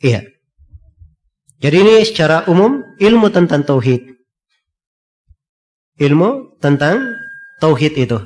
Iya. 0.00 0.24
Jadi 1.60 1.76
ini 1.76 1.94
secara 2.08 2.48
umum 2.48 2.80
ilmu 2.96 3.28
tentang 3.28 3.68
tauhid. 3.68 4.16
Ilmu 6.00 6.56
tentang 6.56 7.20
tauhid 7.60 8.00
itu. 8.00 8.16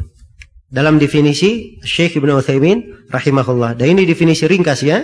Dalam 0.71 1.03
definisi 1.03 1.83
Syekh 1.83 2.23
Ibn 2.23 2.39
Uthaymin 2.39 3.11
rahimahullah. 3.11 3.75
Dan 3.75 3.99
ini 3.99 4.07
definisi 4.07 4.47
ringkas 4.47 4.87
ya. 4.87 5.03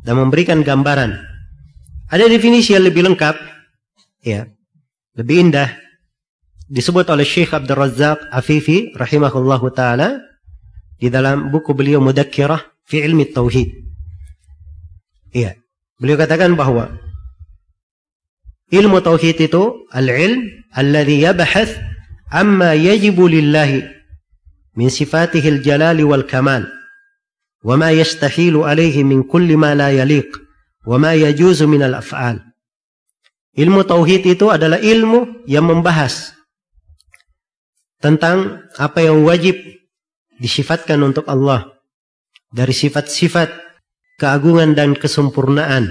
Dan 0.00 0.16
memberikan 0.16 0.64
gambaran. 0.64 1.12
Ada 2.08 2.32
definisi 2.32 2.72
yang 2.72 2.88
lebih 2.88 3.04
lengkap. 3.04 3.59
Ya. 4.20 4.48
Lebih 5.16 5.50
indah. 5.50 5.70
Disebut 6.70 7.08
oleh 7.10 7.26
Syekh 7.26 7.50
Abdul 7.50 7.76
Razak 7.76 8.20
Afifi 8.30 8.94
rahimahullah 8.94 9.60
ta'ala. 9.74 10.08
Di 11.00 11.08
dalam 11.08 11.48
buku 11.48 11.72
beliau 11.72 11.98
Mudakkirah 12.04 12.60
fi 12.84 13.00
ilmi 13.00 13.32
tauhid. 13.32 13.72
Iya. 15.32 15.56
Beliau 16.00 16.16
katakan 16.16 16.56
bahwa 16.56 16.92
ilmu 18.72 18.98
tauhid 19.04 19.36
itu 19.36 19.88
al-ilm 19.92 20.48
alladhi 20.72 21.24
yabhath 21.24 21.76
amma 22.32 22.72
yajibu 22.72 23.28
lillahi 23.28 23.84
min 24.78 24.88
sifatihil 24.88 25.60
jalali 25.60 26.06
wal 26.06 26.24
kamal 26.24 26.64
wa 27.60 27.74
ma 27.76 27.92
yastahilu 27.92 28.64
alaihi 28.64 29.04
min 29.04 29.26
kulli 29.26 29.58
ma 29.60 29.76
la 29.76 29.92
yaliq 29.92 30.30
wa 30.88 30.96
ma 30.96 31.12
yajuzu 31.12 31.68
min 31.68 31.84
al-af'al. 31.84 32.49
Ilmu 33.50 33.82
tauhid 33.82 34.30
itu 34.30 34.46
adalah 34.46 34.78
ilmu 34.78 35.42
yang 35.50 35.66
membahas 35.66 36.38
tentang 37.98 38.62
apa 38.78 39.02
yang 39.02 39.26
wajib 39.26 39.58
disifatkan 40.38 41.02
untuk 41.02 41.26
Allah 41.26 41.68
dari 42.54 42.70
sifat-sifat 42.70 43.50
keagungan 44.22 44.78
dan 44.78 44.94
kesempurnaan. 44.94 45.90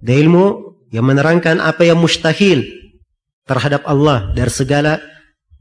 Dan 0.00 0.14
ilmu 0.26 0.46
yang 0.90 1.06
menerangkan 1.06 1.62
apa 1.62 1.86
yang 1.86 2.00
mustahil 2.00 2.64
terhadap 3.46 3.86
Allah 3.86 4.32
dari 4.34 4.50
segala 4.50 4.98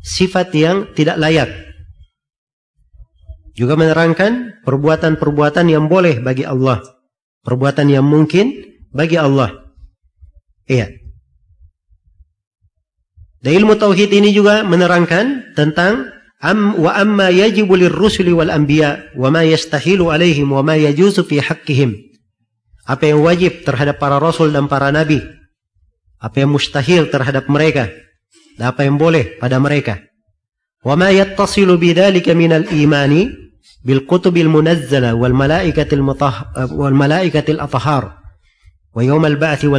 sifat 0.01 0.49
yang 0.55 0.89
tidak 0.95 1.19
layak. 1.19 1.51
Juga 3.53 3.75
menerangkan 3.75 4.63
perbuatan-perbuatan 4.63 5.67
yang 5.67 5.91
boleh 5.91 6.23
bagi 6.23 6.47
Allah. 6.47 6.79
Perbuatan 7.43 7.91
yang 7.91 8.07
mungkin 8.07 8.55
bagi 8.95 9.19
Allah. 9.19 9.68
Iya. 10.69 10.93
Dan 13.41 13.51
ilmu 13.63 13.73
tauhid 13.79 14.13
ini 14.13 14.29
juga 14.29 14.61
menerangkan 14.61 15.57
tentang 15.57 16.19
Am 16.39 16.79
wa 16.79 16.95
amma 16.95 17.27
yajibu 17.35 17.75
lirrusuli 17.75 18.31
wal 18.31 18.47
anbiya 18.47 19.11
wa 19.11 19.27
ma 19.27 19.43
yastahilu 19.43 20.07
alaihim 20.07 20.47
wa 20.47 20.63
ma 20.63 20.79
yajuzu 20.79 21.27
fi 21.27 21.43
haqqihim. 21.43 21.99
Apa 22.87 23.11
yang 23.11 23.19
wajib 23.27 23.67
terhadap 23.67 23.99
para 23.99 24.23
rasul 24.23 24.47
dan 24.55 24.71
para 24.71 24.87
nabi? 24.87 25.19
Apa 26.15 26.47
yang 26.47 26.55
mustahil 26.55 27.11
terhadap 27.11 27.51
mereka? 27.51 27.91
Dan 28.55 28.71
apa 28.71 28.87
yang 28.87 28.95
boleh 28.95 29.35
pada 29.35 29.59
mereka? 29.59 29.99
Wa 30.79 30.95
ma 30.95 31.11
yattasilu 31.11 31.75
bidzalika 31.75 32.31
minal 32.31 32.63
imani 32.71 33.27
bil 33.83 34.07
kutubil 34.07 34.47
munazzala 34.47 35.19
wal 35.19 35.35
malaikatil 35.35 35.99
mutah 35.99 36.55
wal 36.71 36.95
malaikatil 36.95 37.59
athhar 37.59 38.18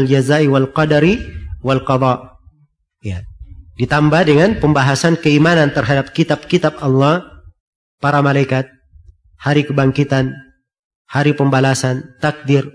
jazai 0.06 0.46
wal 0.46 0.70
qadari 0.70 1.18
wal 1.62 1.82
qada. 1.84 2.38
Ya. 3.02 3.24
Ditambah 3.80 4.28
dengan 4.28 4.60
pembahasan 4.60 5.16
keimanan 5.16 5.72
terhadap 5.72 6.12
kitab-kitab 6.12 6.76
Allah, 6.84 7.24
para 7.96 8.20
malaikat, 8.20 8.68
hari 9.40 9.64
kebangkitan, 9.64 10.36
hari 11.08 11.32
pembalasan, 11.32 12.16
takdir, 12.20 12.68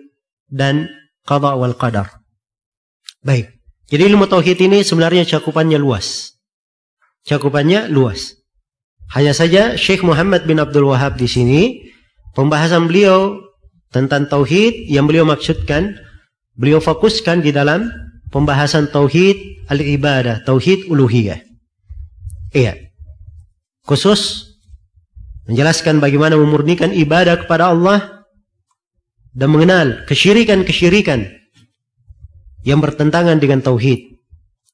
dan 0.49 0.89
qada 1.25 1.53
wal 1.53 1.77
qadar. 1.77 2.25
Baik. 3.21 3.53
Jadi 3.86 4.01
ilmu 4.09 4.25
tauhid 4.25 4.57
ini 4.65 4.81
sebenarnya 4.81 5.29
cakupannya 5.29 5.77
luas. 5.77 6.33
Cakupannya 7.25 7.86
luas. 7.89 8.38
Hanya 9.13 9.38
saja 9.38 9.77
Syekh 9.77 10.01
Muhammad 10.01 10.49
bin 10.49 10.57
Abdul 10.57 10.89
Wahab 10.89 11.21
di 11.21 11.29
sini 11.29 11.86
pembahasan 12.33 12.89
beliau 12.89 13.45
tentang 13.93 14.25
tauhid 14.25 14.89
yang 14.89 15.05
beliau 15.05 15.25
maksudkan 15.25 16.01
beliau 16.56 16.80
fokuskan 16.80 17.43
di 17.43 17.51
dalam 17.51 17.91
pembahasan 18.32 18.91
tauhid 18.91 19.68
al-ibadah, 19.72 20.43
tauhid 20.43 20.88
uluhiyah. 20.91 21.39
Iya. 22.56 22.80
Khusus 23.86 24.51
menjelaskan 25.45 26.01
bagaimana 26.01 26.39
memurnikan 26.39 26.89
ibadah 26.95 27.45
kepada 27.45 27.70
Allah 27.70 28.26
dan 29.36 29.51
mengenal 29.51 30.08
kesyirikan-kesyirikan 30.10 31.28
yang 32.66 32.82
bertentangan 32.82 33.38
dengan 33.38 33.62
tauhid. 33.62 34.18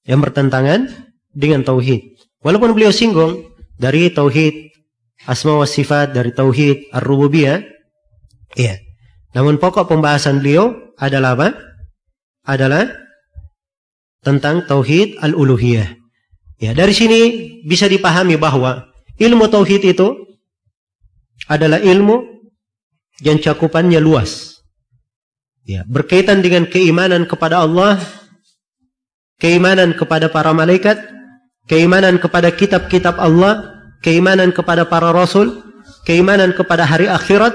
Yang 0.08 0.20
bertentangan 0.30 0.90
dengan 1.36 1.62
tauhid. 1.62 2.18
Walaupun 2.42 2.74
beliau 2.74 2.90
singgung 2.90 3.52
dari 3.78 4.10
tauhid 4.10 4.74
asma 5.30 5.62
wa 5.62 5.68
sifat, 5.68 6.14
dari 6.14 6.34
tauhid 6.34 6.90
ar-rububiyah, 6.90 7.62
iya. 8.58 8.82
Namun 9.38 9.62
pokok 9.62 9.88
pembahasan 9.88 10.42
beliau 10.42 10.74
adalah 10.98 11.38
apa? 11.38 11.71
Adalah 12.52 12.92
tentang 14.20 14.68
tauhid 14.68 15.24
al-uluhiyah. 15.24 15.96
Ya, 16.60 16.76
dari 16.76 16.92
sini 16.92 17.20
bisa 17.64 17.88
dipahami 17.88 18.36
bahwa 18.36 18.92
ilmu 19.16 19.48
tauhid 19.48 19.82
itu 19.88 20.14
adalah 21.48 21.80
ilmu 21.80 22.22
yang 23.24 23.40
cakupannya 23.40 23.98
luas. 23.98 24.62
Ya, 25.66 25.88
berkaitan 25.88 26.44
dengan 26.44 26.68
keimanan 26.68 27.26
kepada 27.26 27.64
Allah, 27.64 27.98
keimanan 29.40 29.96
kepada 29.96 30.30
para 30.30 30.52
malaikat, 30.52 31.02
keimanan 31.66 32.20
kepada 32.20 32.54
kitab-kitab 32.54 33.18
Allah, 33.18 33.80
keimanan 34.06 34.54
kepada 34.54 34.86
para 34.86 35.10
rasul, 35.10 35.66
keimanan 36.06 36.54
kepada 36.54 36.86
hari 36.86 37.10
akhirat, 37.10 37.54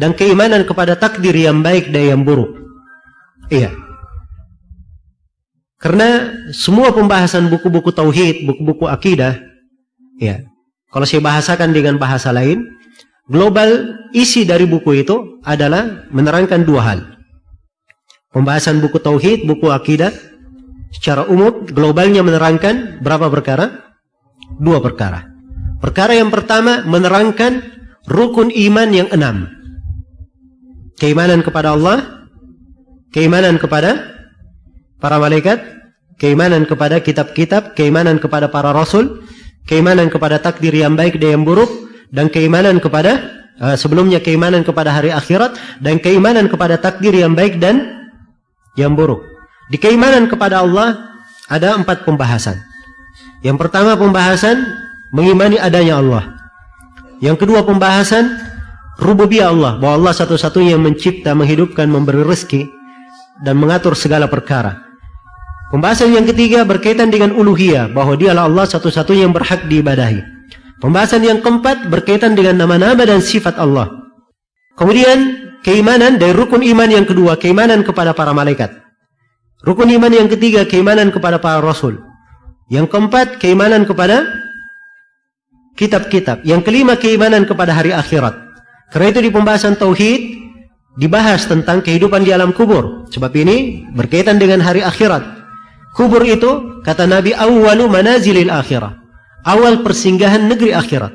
dan 0.00 0.16
keimanan 0.16 0.64
kepada 0.64 0.96
takdir 0.96 1.36
yang 1.36 1.60
baik 1.60 1.92
dan 1.92 2.16
yang 2.16 2.22
buruk. 2.24 2.56
Iya. 3.52 3.91
Karena 5.82 6.30
semua 6.54 6.94
pembahasan 6.94 7.50
buku-buku 7.50 7.90
tauhid, 7.90 8.46
buku-buku 8.46 8.86
akidah, 8.86 9.34
ya. 10.22 10.46
Kalau 10.94 11.02
saya 11.02 11.18
bahasakan 11.18 11.74
dengan 11.74 11.98
bahasa 11.98 12.30
lain, 12.30 12.62
global 13.26 13.98
isi 14.14 14.46
dari 14.46 14.62
buku 14.62 15.02
itu 15.02 15.42
adalah 15.42 16.06
menerangkan 16.14 16.62
dua 16.62 16.80
hal. 16.86 17.00
Pembahasan 18.30 18.78
buku 18.78 19.02
tauhid, 19.02 19.42
buku 19.42 19.74
akidah, 19.74 20.14
secara 20.94 21.26
umum 21.26 21.66
globalnya 21.66 22.22
menerangkan 22.22 23.02
berapa 23.02 23.26
perkara? 23.26 23.82
Dua 24.62 24.78
perkara. 24.78 25.26
Perkara 25.82 26.14
yang 26.14 26.30
pertama 26.30 26.86
menerangkan 26.86 27.58
rukun 28.06 28.54
iman 28.54 28.88
yang 28.94 29.10
enam. 29.10 29.50
Keimanan 31.02 31.42
kepada 31.42 31.74
Allah, 31.74 32.30
keimanan 33.10 33.58
kepada 33.58 34.21
para 35.02 35.18
malaikat, 35.18 35.58
keimanan 36.22 36.62
kepada 36.62 37.02
kitab-kitab, 37.02 37.74
keimanan 37.74 38.22
kepada 38.22 38.46
para 38.46 38.70
rasul, 38.70 39.26
keimanan 39.66 40.06
kepada 40.06 40.38
takdir 40.38 40.70
yang 40.70 40.94
baik 40.94 41.18
dan 41.18 41.34
yang 41.34 41.44
buruk, 41.44 41.90
dan 42.14 42.30
keimanan 42.30 42.78
kepada 42.78 43.42
uh, 43.58 43.74
sebelumnya 43.74 44.22
keimanan 44.22 44.62
kepada 44.62 44.94
hari 44.94 45.10
akhirat 45.10 45.58
dan 45.82 45.98
keimanan 45.98 46.46
kepada 46.46 46.78
takdir 46.78 47.10
yang 47.10 47.34
baik 47.34 47.58
dan 47.58 48.06
yang 48.78 48.94
buruk. 48.94 49.26
Di 49.74 49.82
keimanan 49.82 50.30
kepada 50.30 50.62
Allah 50.62 51.18
ada 51.50 51.74
empat 51.74 52.06
pembahasan. 52.06 52.62
Yang 53.42 53.58
pertama 53.66 53.98
pembahasan 53.98 54.62
mengimani 55.10 55.58
adanya 55.58 55.98
Allah. 55.98 56.24
Yang 57.18 57.42
kedua 57.42 57.66
pembahasan 57.66 58.38
rububiyah 59.02 59.50
Allah, 59.50 59.78
bahwa 59.82 59.94
Allah 59.98 60.14
satu-satunya 60.14 60.78
yang 60.78 60.84
mencipta, 60.84 61.34
menghidupkan, 61.34 61.90
memberi 61.90 62.22
rezeki 62.22 62.70
dan 63.42 63.58
mengatur 63.58 63.98
segala 63.98 64.30
perkara. 64.30 64.91
Pembahasan 65.72 66.12
yang 66.12 66.28
ketiga 66.28 66.68
berkaitan 66.68 67.08
dengan 67.08 67.32
uluhiyah, 67.32 67.88
bahwa 67.96 68.12
dialah 68.12 68.44
Allah 68.44 68.68
satu-satunya 68.68 69.24
yang 69.24 69.32
berhak 69.32 69.64
diibadahi. 69.72 70.20
Pembahasan 70.84 71.24
yang 71.24 71.40
keempat 71.40 71.88
berkaitan 71.88 72.36
dengan 72.36 72.60
nama-nama 72.60 73.00
dan 73.08 73.24
sifat 73.24 73.56
Allah. 73.56 73.88
Kemudian 74.76 75.48
keimanan 75.64 76.20
dari 76.20 76.36
rukun 76.36 76.60
iman 76.60 76.92
yang 76.92 77.08
kedua, 77.08 77.40
keimanan 77.40 77.80
kepada 77.88 78.12
para 78.12 78.36
malaikat. 78.36 78.68
Rukun 79.64 79.88
iman 79.96 80.12
yang 80.12 80.28
ketiga, 80.28 80.68
keimanan 80.68 81.08
kepada 81.08 81.40
para 81.40 81.64
rasul. 81.64 82.04
Yang 82.68 82.92
keempat, 82.92 83.40
keimanan 83.40 83.88
kepada 83.88 84.28
kitab-kitab. 85.80 86.44
Yang 86.44 86.68
kelima, 86.68 87.00
keimanan 87.00 87.48
kepada 87.48 87.72
hari 87.72 87.96
akhirat. 87.96 88.36
Karena 88.92 89.08
itu 89.08 89.20
di 89.24 89.30
pembahasan 89.32 89.80
tauhid 89.80 90.36
dibahas 91.00 91.48
tentang 91.48 91.80
kehidupan 91.80 92.28
di 92.28 92.30
alam 92.36 92.52
kubur. 92.52 93.08
Sebab 93.08 93.32
ini 93.40 93.88
berkaitan 93.96 94.36
dengan 94.36 94.60
hari 94.60 94.84
akhirat. 94.84 95.41
Kubur 95.92 96.24
itu 96.24 96.80
kata 96.80 97.04
Nabi 97.04 97.36
awwalu 97.36 97.84
manazilil 97.88 98.48
akhirah. 98.48 98.96
Awal 99.44 99.84
persinggahan 99.84 100.48
negeri 100.48 100.72
akhirat. 100.72 101.12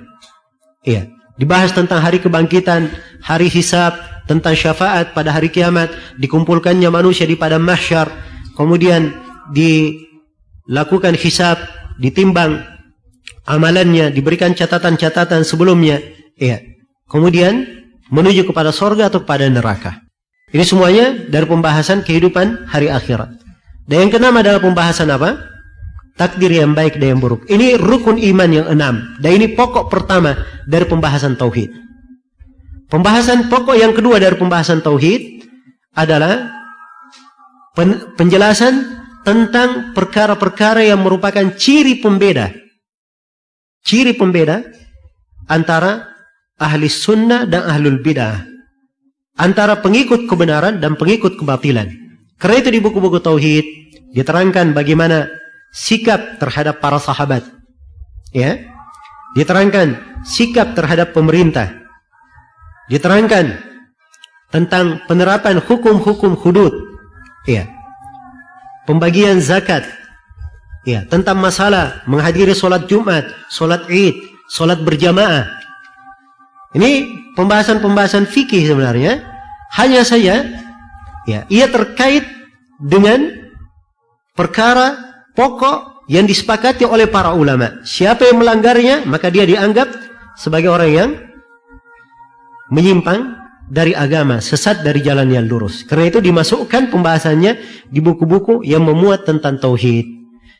Iya, 0.84 1.09
dibahas 1.39 1.71
tentang 1.73 2.03
hari 2.03 2.19
kebangkitan, 2.21 2.91
hari 3.23 3.47
hisab, 3.47 3.95
tentang 4.28 4.53
syafaat 4.53 5.15
pada 5.15 5.32
hari 5.32 5.49
kiamat, 5.49 5.89
dikumpulkannya 6.19 6.91
manusia 6.91 7.23
di 7.23 7.39
padang 7.39 7.63
mahsyar, 7.63 8.11
kemudian 8.59 9.15
dilakukan 9.55 11.15
hisab, 11.15 11.55
ditimbang 11.97 12.61
amalannya, 13.47 14.11
diberikan 14.11 14.51
catatan-catatan 14.51 15.47
sebelumnya, 15.47 16.03
iya. 16.36 16.59
Kemudian 17.07 17.63
menuju 18.11 18.43
kepada 18.43 18.75
sorga 18.75 19.07
atau 19.07 19.23
kepada 19.23 19.47
neraka. 19.47 20.03
Ini 20.51 20.63
semuanya 20.67 21.15
dari 21.32 21.47
pembahasan 21.47 22.03
kehidupan 22.03 22.67
hari 22.67 22.91
akhirat. 22.91 23.47
Dan 23.88 24.07
yang 24.07 24.11
keenam 24.11 24.35
adalah 24.35 24.59
pembahasan 24.59 25.07
apa? 25.07 25.39
Takdir 26.19 26.51
yang 26.51 26.75
baik 26.75 26.99
dan 26.99 27.15
yang 27.15 27.21
buruk. 27.23 27.47
Ini 27.47 27.79
rukun 27.79 28.19
iman 28.19 28.49
yang 28.51 28.67
enam. 28.67 29.15
Dan 29.23 29.39
ini 29.39 29.55
pokok 29.55 29.88
pertama 29.88 30.35
dari 30.67 30.83
pembahasan 30.83 31.39
tauhid. 31.39 31.71
Pembahasan 32.91 33.47
pokok 33.47 33.79
yang 33.79 33.95
kedua 33.95 34.19
dari 34.19 34.35
pembahasan 34.35 34.83
tauhid 34.83 35.47
adalah 35.95 36.51
penjelasan 38.17 38.97
tentang 39.27 39.91
perkara-perkara 39.91 40.88
yang 40.88 41.03
merupakan 41.03 41.53
ciri 41.55 41.99
pembeda. 41.99 42.51
Ciri 43.83 44.15
pembeda 44.15 44.63
antara 45.47 46.11
ahli 46.59 46.88
sunnah 46.91 47.43
dan 47.47 47.67
ahlul 47.67 47.99
bidah. 48.03 48.41
Antara 49.38 49.79
pengikut 49.83 50.25
kebenaran 50.25 50.81
dan 50.81 50.97
pengikut 50.97 51.38
kebatilan. 51.38 52.07
Karena 52.38 52.55
itu 52.61 52.69
di 52.69 52.79
buku-buku 52.81 53.17
tauhid 53.17 53.65
diterangkan 54.13 54.77
bagaimana 54.77 55.29
sikap 55.73 56.38
terhadap 56.38 56.77
para 56.77 57.01
sahabat. 57.01 57.45
Ya. 58.33 58.61
Diterangkan 59.33 60.21
sikap 60.25 60.73
terhadap 60.73 61.13
pemerintah. 61.13 61.73
Diterangkan 62.89 63.57
tentang 64.53 65.03
penerapan 65.05 65.59
hukum-hukum 65.59 66.38
hudud. 66.39 66.73
Ya. 67.45 67.67
Pembagian 68.88 69.43
zakat. 69.43 69.83
Ya, 70.88 71.03
tentang 71.03 71.43
masalah 71.43 71.99
menghadiri 72.07 72.55
solat 72.55 72.88
Jumat, 72.88 73.27
solat 73.51 73.91
Id, 73.91 74.15
solat 74.47 74.79
berjamaah. 74.88 75.43
Ini 76.71 77.11
pembahasan-pembahasan 77.35 78.23
fikih 78.23 78.63
sebenarnya. 78.63 79.19
Hanya 79.75 80.07
saja 80.07 80.47
Ya, 81.28 81.43
ia 81.51 81.67
terkait 81.67 82.23
dengan 82.80 83.51
perkara 84.32 84.95
pokok 85.36 86.07
yang 86.07 86.23
disepakati 86.23 86.88
oleh 86.88 87.11
para 87.11 87.36
ulama. 87.36 87.84
Siapa 87.84 88.23
yang 88.32 88.39
melanggarnya, 88.39 89.03
maka 89.03 89.28
dia 89.28 89.43
dianggap 89.43 89.91
sebagai 90.39 90.71
orang 90.71 90.91
yang 90.91 91.09
menyimpang 92.71 93.36
dari 93.67 93.91
agama, 93.91 94.39
sesat 94.39 94.88
dari 94.88 95.03
jalan 95.03 95.28
yang 95.28 95.43
lurus. 95.43 95.84
Karena 95.84 96.07
itu 96.07 96.23
dimasukkan 96.23 96.88
pembahasannya 96.88 97.59
di 97.91 97.99
buku-buku 97.99 98.63
yang 98.63 98.88
memuat 98.88 99.28
tentang 99.28 99.59
tauhid. 99.59 100.07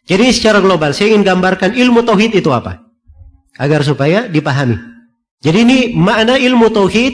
Jadi 0.07 0.32
secara 0.36 0.59
global 0.59 0.91
saya 0.91 1.15
ingin 1.15 1.24
gambarkan 1.24 1.76
ilmu 1.76 2.03
tauhid 2.03 2.36
itu 2.36 2.51
apa? 2.51 2.84
Agar 3.55 3.88
supaya 3.88 4.28
dipahami. 4.28 4.76
Jadi 5.39 5.57
ini 5.63 5.78
makna 5.95 6.36
ilmu 6.36 6.68
tauhid 6.72 7.13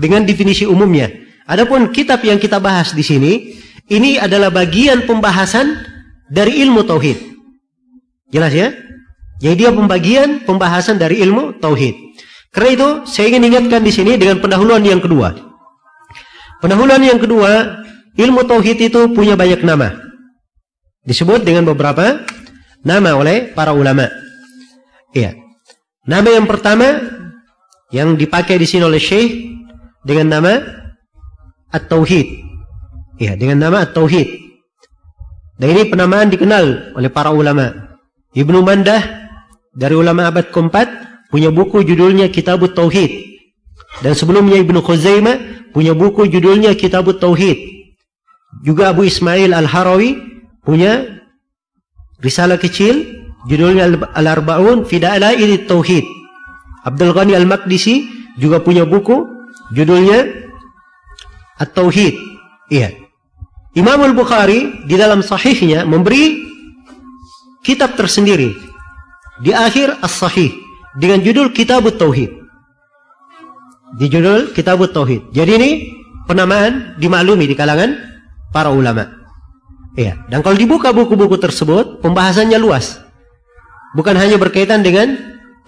dengan 0.00 0.24
definisi 0.24 0.64
umumnya. 0.64 1.23
Adapun 1.44 1.92
kitab 1.92 2.24
yang 2.24 2.40
kita 2.40 2.56
bahas 2.56 2.96
di 2.96 3.04
sini, 3.04 3.32
ini 3.92 4.16
adalah 4.16 4.48
bagian 4.48 5.04
pembahasan 5.04 5.76
dari 6.32 6.64
ilmu 6.64 6.88
tauhid. 6.88 7.20
Jelas 8.32 8.52
ya? 8.56 8.72
Jadi 9.44 9.54
dia 9.60 9.70
pembagian 9.74 10.40
pembahasan 10.48 10.96
dari 10.96 11.20
ilmu 11.20 11.60
tauhid. 11.60 12.16
Karena 12.48 12.70
itu 12.72 12.88
saya 13.04 13.34
ingin 13.34 13.52
ingatkan 13.52 13.84
di 13.84 13.92
sini 13.92 14.16
dengan 14.16 14.40
pendahuluan 14.40 14.80
yang 14.80 15.04
kedua. 15.04 15.36
Pendahuluan 16.64 17.02
yang 17.04 17.20
kedua, 17.20 17.82
ilmu 18.16 18.40
tauhid 18.48 18.78
itu 18.80 19.12
punya 19.12 19.36
banyak 19.36 19.60
nama. 19.60 20.00
Disebut 21.04 21.44
dengan 21.44 21.68
beberapa 21.68 22.24
nama 22.80 23.20
oleh 23.20 23.52
para 23.52 23.76
ulama. 23.76 24.08
Iya. 25.12 25.36
Nama 26.08 26.40
yang 26.40 26.48
pertama 26.48 27.04
yang 27.92 28.16
dipakai 28.16 28.56
di 28.56 28.64
sini 28.64 28.88
oleh 28.88 29.02
Syekh 29.02 29.44
dengan 30.08 30.40
nama 30.40 30.83
At-Tauhid. 31.74 32.28
Iya, 33.18 33.34
dengan 33.34 33.66
nama 33.66 33.82
At-Tauhid. 33.82 34.28
Dan 35.58 35.68
ini 35.74 35.82
penamaan 35.90 36.30
dikenal 36.30 36.94
oleh 36.94 37.10
para 37.10 37.34
ulama. 37.34 37.98
Ibnu 38.34 38.62
Mandah 38.62 39.02
dari 39.74 39.94
ulama 39.94 40.30
abad 40.30 40.50
keempat 40.50 40.86
punya 41.30 41.50
buku 41.50 41.82
judulnya 41.82 42.30
Kitabut 42.30 42.74
Tauhid. 42.74 43.10
Dan 44.02 44.14
sebelumnya 44.14 44.58
Ibnu 44.58 44.82
Khuzaimah 44.82 45.70
punya 45.70 45.94
buku 45.94 46.26
judulnya 46.26 46.74
Kitabut 46.74 47.22
Tauhid. 47.22 47.58
Juga 48.62 48.94
Abu 48.94 49.06
Ismail 49.06 49.50
Al-Harawi 49.50 50.18
punya 50.62 51.22
risalah 52.22 52.58
kecil 52.58 53.22
judulnya 53.46 53.90
Al-Arba'un 54.14 54.86
fi 54.86 54.98
Dalail 54.98 55.66
Tauhid. 55.66 56.06
Abdul 56.82 57.14
Ghani 57.14 57.34
Al-Maqdisi 57.38 58.10
juga 58.38 58.58
punya 58.58 58.82
buku 58.82 59.26
judulnya 59.70 60.43
At-Tauhid. 61.60 62.14
Iya. 62.70 62.90
Imam 63.74 63.98
Al-Bukhari 64.02 64.86
di 64.86 64.94
dalam 64.94 65.22
sahihnya 65.22 65.82
memberi 65.82 66.46
kitab 67.66 67.98
tersendiri 67.98 68.54
di 69.42 69.50
akhir 69.50 69.98
As-Sahih 69.98 70.54
dengan 70.94 71.18
judul 71.24 71.50
Kitab 71.50 71.82
Tauhid. 71.90 72.30
Di 73.98 74.06
judul 74.06 74.54
Kitab 74.54 74.78
Tauhid. 74.78 75.34
Jadi 75.34 75.52
ini 75.58 75.70
penamaan 76.30 76.94
dimaklumi 77.02 77.50
di 77.50 77.58
kalangan 77.58 77.98
para 78.54 78.70
ulama. 78.70 79.10
Iya, 79.94 80.26
dan 80.26 80.42
kalau 80.42 80.58
dibuka 80.58 80.90
buku-buku 80.90 81.38
tersebut, 81.38 82.02
pembahasannya 82.02 82.58
luas. 82.58 82.98
Bukan 83.94 84.18
hanya 84.18 84.34
berkaitan 84.42 84.82
dengan 84.82 85.14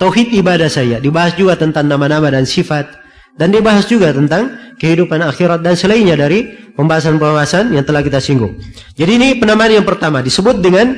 tauhid 0.03 0.35
ibadah 0.35 0.67
saya, 0.67 0.99
dibahas 0.99 1.39
juga 1.39 1.55
tentang 1.55 1.87
nama-nama 1.87 2.27
dan 2.35 2.43
sifat 2.43 2.91
dan 3.37 3.53
dibahas 3.53 3.85
juga 3.85 4.13
tentang 4.13 4.57
kehidupan 4.81 5.21
akhirat 5.25 5.61
dan 5.61 5.77
selainnya 5.77 6.17
dari 6.17 6.73
pembahasan-pembahasan 6.77 7.73
yang 7.73 7.85
telah 7.85 8.05
kita 8.05 8.21
singgung. 8.21 8.57
Jadi 8.97 9.13
ini 9.17 9.29
penamaan 9.37 9.73
yang 9.81 9.87
pertama 9.89 10.21
disebut 10.21 10.61
dengan 10.61 10.97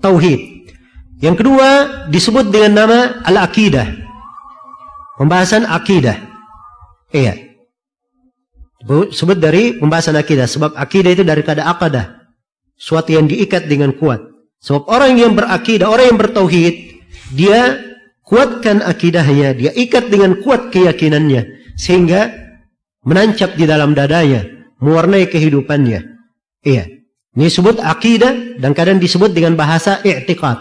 tauhid. 0.00 0.68
Yang 1.18 1.36
kedua 1.44 1.68
disebut 2.08 2.48
dengan 2.48 2.84
nama 2.84 2.98
al-aqidah. 3.26 3.88
Pembahasan 5.18 5.66
akidah. 5.66 6.14
Iya. 7.10 7.34
Sebut 9.10 9.36
dari 9.42 9.74
pembahasan 9.74 10.14
akidah. 10.14 10.46
Sebab 10.46 10.78
akidah 10.78 11.10
itu 11.10 11.26
dari 11.26 11.42
kata 11.42 11.66
akadah. 11.66 12.22
Suatu 12.78 13.10
yang 13.10 13.26
diikat 13.26 13.66
dengan 13.66 13.90
kuat. 13.98 14.22
Sebab 14.62 14.86
orang 14.86 15.18
yang 15.18 15.34
berakidah, 15.34 15.90
orang 15.90 16.14
yang 16.14 16.18
bertauhid, 16.22 16.74
dia 17.34 17.87
kuatkan 18.28 18.84
akidahnya, 18.84 19.56
dia 19.56 19.72
ikat 19.72 20.12
dengan 20.12 20.36
kuat 20.44 20.68
keyakinannya. 20.68 21.72
Sehingga 21.80 22.28
menancap 23.08 23.56
di 23.56 23.64
dalam 23.64 23.96
dadanya, 23.96 24.44
mewarnai 24.84 25.32
kehidupannya. 25.32 26.04
Iya. 26.60 26.84
Ini 27.38 27.44
disebut 27.46 27.78
akidah 27.78 28.58
dan 28.58 28.74
kadang 28.74 28.98
disebut 28.98 29.30
dengan 29.32 29.54
bahasa 29.54 30.02
i'tiqad. 30.04 30.58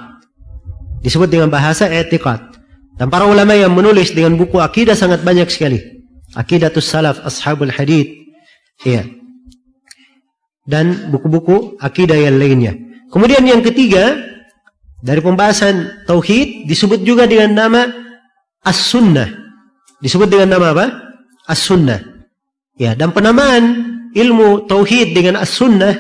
Disebut 1.01 1.28
dengan 1.28 1.49
bahasa 1.49 1.89
i'tiqad. 1.89 2.55
Dan 2.97 3.09
para 3.09 3.26
ulama 3.26 3.53
yang 3.53 3.74
menulis 3.74 4.13
dengan 4.13 4.38
buku 4.38 4.61
akidah 4.61 4.93
sangat 4.97 5.22
banyak 5.26 5.49
sekali. 5.49 5.82
Akidatus 6.38 6.86
salaf, 6.86 7.18
ashabul 7.26 7.74
hadith. 7.74 8.09
Iya. 8.86 9.09
Dan 10.68 11.09
buku-buku 11.09 11.80
akidah 11.82 12.18
yang 12.18 12.38
lainnya. 12.38 12.78
Kemudian 13.09 13.41
yang 13.47 13.63
ketiga, 13.63 14.26
dari 15.01 15.21
pembahasan 15.21 16.05
tauhid 16.09 16.65
disebut 16.65 17.05
juga 17.05 17.29
dengan 17.29 17.53
nama 17.53 17.81
as-sunnah. 18.65 19.29
Disebut 20.01 20.29
dengan 20.29 20.57
nama 20.57 20.73
apa? 20.73 20.85
As-sunnah. 21.45 22.01
Ya, 22.77 22.93
dan 22.93 23.13
penamaan 23.13 23.97
ilmu 24.13 24.69
tauhid 24.69 25.13
dengan 25.17 25.41
as-sunnah 25.41 25.93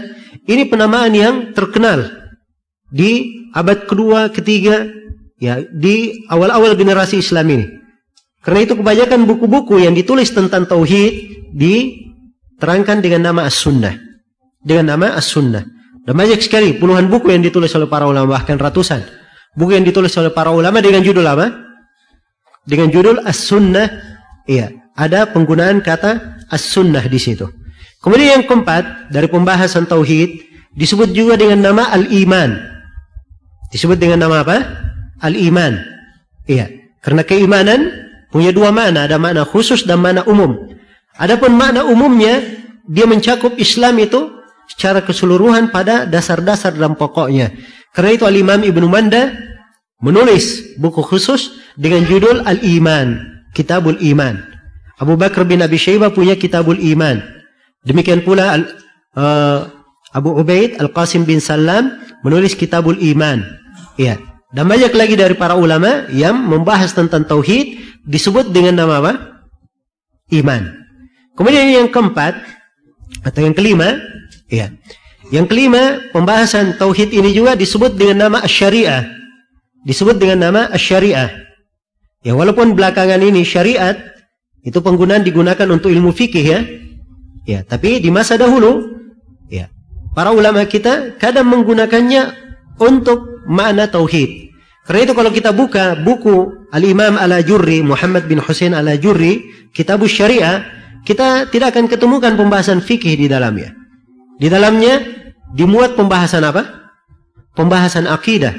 ini 0.47 0.63
penamaan 0.69 1.11
yang 1.11 1.35
terkenal 1.51 2.07
di 2.87 3.43
abad 3.51 3.83
kedua, 3.83 4.31
ketiga, 4.31 4.87
ya 5.37 5.59
di 5.61 6.25
awal-awal 6.31 6.73
generasi 6.73 7.19
Islam 7.19 7.47
ini. 7.51 7.65
Karena 8.41 8.63
itu 8.63 8.79
kebanyakan 8.79 9.27
buku-buku 9.27 9.83
yang 9.83 9.91
ditulis 9.91 10.31
tentang 10.31 10.63
tauhid 10.63 11.43
diterangkan 11.51 13.03
dengan 13.03 13.31
nama 13.33 13.51
As-Sunnah. 13.51 13.91
Dengan 14.63 14.95
nama 14.95 15.19
As-Sunnah. 15.19 15.67
Dan 16.07 16.15
banyak 16.15 16.39
sekali 16.39 16.79
puluhan 16.79 17.11
buku 17.11 17.35
yang 17.35 17.43
ditulis 17.43 17.67
oleh 17.75 17.91
para 17.91 18.07
ulama 18.07 18.39
bahkan 18.39 18.55
ratusan. 18.55 19.03
Buku 19.59 19.75
yang 19.75 19.83
ditulis 19.83 20.15
oleh 20.15 20.31
para 20.31 20.55
ulama 20.55 20.79
dengan 20.79 21.03
judul 21.03 21.27
apa? 21.27 21.51
Dengan 22.63 22.87
judul 22.87 23.27
As-Sunnah. 23.27 23.91
Iya, 24.47 24.71
ada 24.95 25.27
penggunaan 25.27 25.83
kata 25.83 26.39
As-Sunnah 26.47 27.03
di 27.11 27.19
situ. 27.19 27.51
Kemudian 27.99 28.39
yang 28.39 28.45
keempat 28.47 29.11
dari 29.11 29.27
pembahasan 29.27 29.83
tauhid 29.83 30.47
disebut 30.79 31.11
juga 31.11 31.35
dengan 31.35 31.59
nama 31.59 31.91
al-iman. 31.91 32.55
Disebut 33.75 33.99
dengan 33.99 34.23
nama 34.23 34.47
apa? 34.47 34.63
Al-iman. 35.19 35.75
Iya, 36.47 36.71
karena 37.03 37.27
keimanan 37.27 37.91
punya 38.31 38.55
dua 38.55 38.71
makna, 38.71 39.11
ada 39.11 39.19
makna 39.19 39.43
khusus 39.43 39.83
dan 39.83 39.99
makna 39.99 40.23
umum. 40.23 40.71
Adapun 41.19 41.51
makna 41.51 41.83
umumnya 41.83 42.39
dia 42.87 43.03
mencakup 43.03 43.59
Islam 43.59 43.99
itu 43.99 44.36
secara 44.67 45.01
keseluruhan 45.01 45.71
pada 45.71 46.03
dasar-dasar 46.03 46.75
dan 46.75 46.93
pokoknya. 46.93 47.55
Karena 47.95 48.11
itu 48.13 48.23
Al-Imam 48.27 48.61
Ibnu 48.61 48.87
Manda 48.91 49.33
menulis 50.03 50.77
buku 50.77 51.01
khusus 51.01 51.57
dengan 51.73 52.05
judul 52.05 52.45
Al-Iman, 52.45 53.17
Kitabul 53.55 53.97
Iman. 54.03 54.37
Abu 54.97 55.17
Bakar 55.17 55.45
bin 55.45 55.61
Abi 55.61 55.77
Syaibah 55.77 56.13
punya 56.13 56.37
Kitabul 56.37 56.77
Iman. 56.77 57.21
Demikian 57.85 58.21
pula 58.25 58.57
uh, 59.17 59.59
Abu 60.13 60.33
Ubaid 60.33 60.77
Al-Qasim 60.81 61.23
bin 61.23 61.41
Salam 61.41 61.97
menulis 62.21 62.53
Kitabul 62.57 62.97
Iman. 62.99 63.45
Ya. 63.97 64.17
Dan 64.47 64.71
banyak 64.71 64.95
lagi 64.95 65.19
dari 65.19 65.35
para 65.35 65.59
ulama 65.59 66.07
yang 66.09 66.39
membahas 66.39 66.95
tentang 66.95 67.27
tauhid 67.27 67.77
disebut 68.07 68.49
dengan 68.55 68.79
nama 68.79 69.03
apa? 69.03 69.13
Iman. 70.31 70.71
Kemudian 71.35 71.67
yang 71.67 71.87
keempat 71.91 72.41
atau 73.21 73.39
yang 73.43 73.53
kelima, 73.53 73.99
ya. 74.51 74.73
Yang 75.27 75.45
kelima, 75.51 75.99
pembahasan 76.15 76.79
tauhid 76.79 77.11
ini 77.11 77.35
juga 77.35 77.59
disebut 77.59 77.99
dengan 77.99 78.31
nama 78.31 78.39
syariah 78.47 79.03
Disebut 79.83 80.15
dengan 80.15 80.47
nama 80.47 80.61
syariah 80.79 81.47
Ya, 82.25 82.35
walaupun 82.35 82.75
belakangan 82.75 83.23
ini 83.23 83.47
syariat 83.47 83.95
itu 84.59 84.83
penggunaan 84.83 85.23
digunakan 85.23 85.63
untuk 85.71 85.93
ilmu 85.93 86.11
fikih 86.11 86.43
ya. 86.43 86.59
Ya, 87.47 87.59
tapi 87.63 88.03
di 88.03 88.11
masa 88.11 88.35
dahulu 88.35 88.83
ya, 89.47 89.71
para 90.11 90.35
ulama 90.35 90.67
kita 90.67 91.15
kadang 91.15 91.47
menggunakannya 91.47 92.35
untuk 92.83 93.47
makna 93.47 93.87
tauhid. 93.87 94.51
Karena 94.83 95.07
itu 95.07 95.13
kalau 95.15 95.31
kita 95.31 95.55
buka 95.55 95.95
buku 96.03 96.67
Al-Imam 96.75 97.15
Al-Ajurri, 97.15 97.79
Muhammad 97.79 98.27
bin 98.27 98.43
Hussein 98.43 98.75
Al-Ajurri, 98.75 99.71
Kitab 99.71 100.03
Syariah, 100.03 100.67
kita 101.07 101.47
tidak 101.47 101.75
akan 101.75 101.87
ketemukan 101.87 102.35
pembahasan 102.35 102.83
fikih 102.83 103.15
di 103.15 103.31
dalamnya. 103.31 103.71
Di 104.37 104.47
dalamnya 104.47 105.01
dimuat 105.53 105.97
pembahasan 105.97 106.45
apa? 106.45 106.93
Pembahasan 107.57 108.05
akidah. 108.05 108.53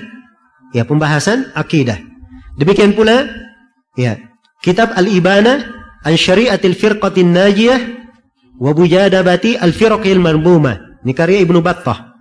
Ya, 0.75 0.83
pembahasan 0.85 1.55
akidah. 1.55 1.97
Demikian 2.59 2.93
pula 2.99 3.25
ya, 3.95 4.19
kitab 4.61 4.93
Al-Ibana 4.99 5.63
an 6.03 6.15
Syariatil 6.19 6.75
Firqatin 6.75 7.31
Najiyah 7.31 7.81
wa 8.59 8.75
bujadabati 8.75 9.55
al-firqil 9.57 10.19
marbuma. 10.19 10.99
Ini 11.07 11.13
karya 11.15 11.47
Ibnu 11.47 11.63
Battah. 11.63 12.19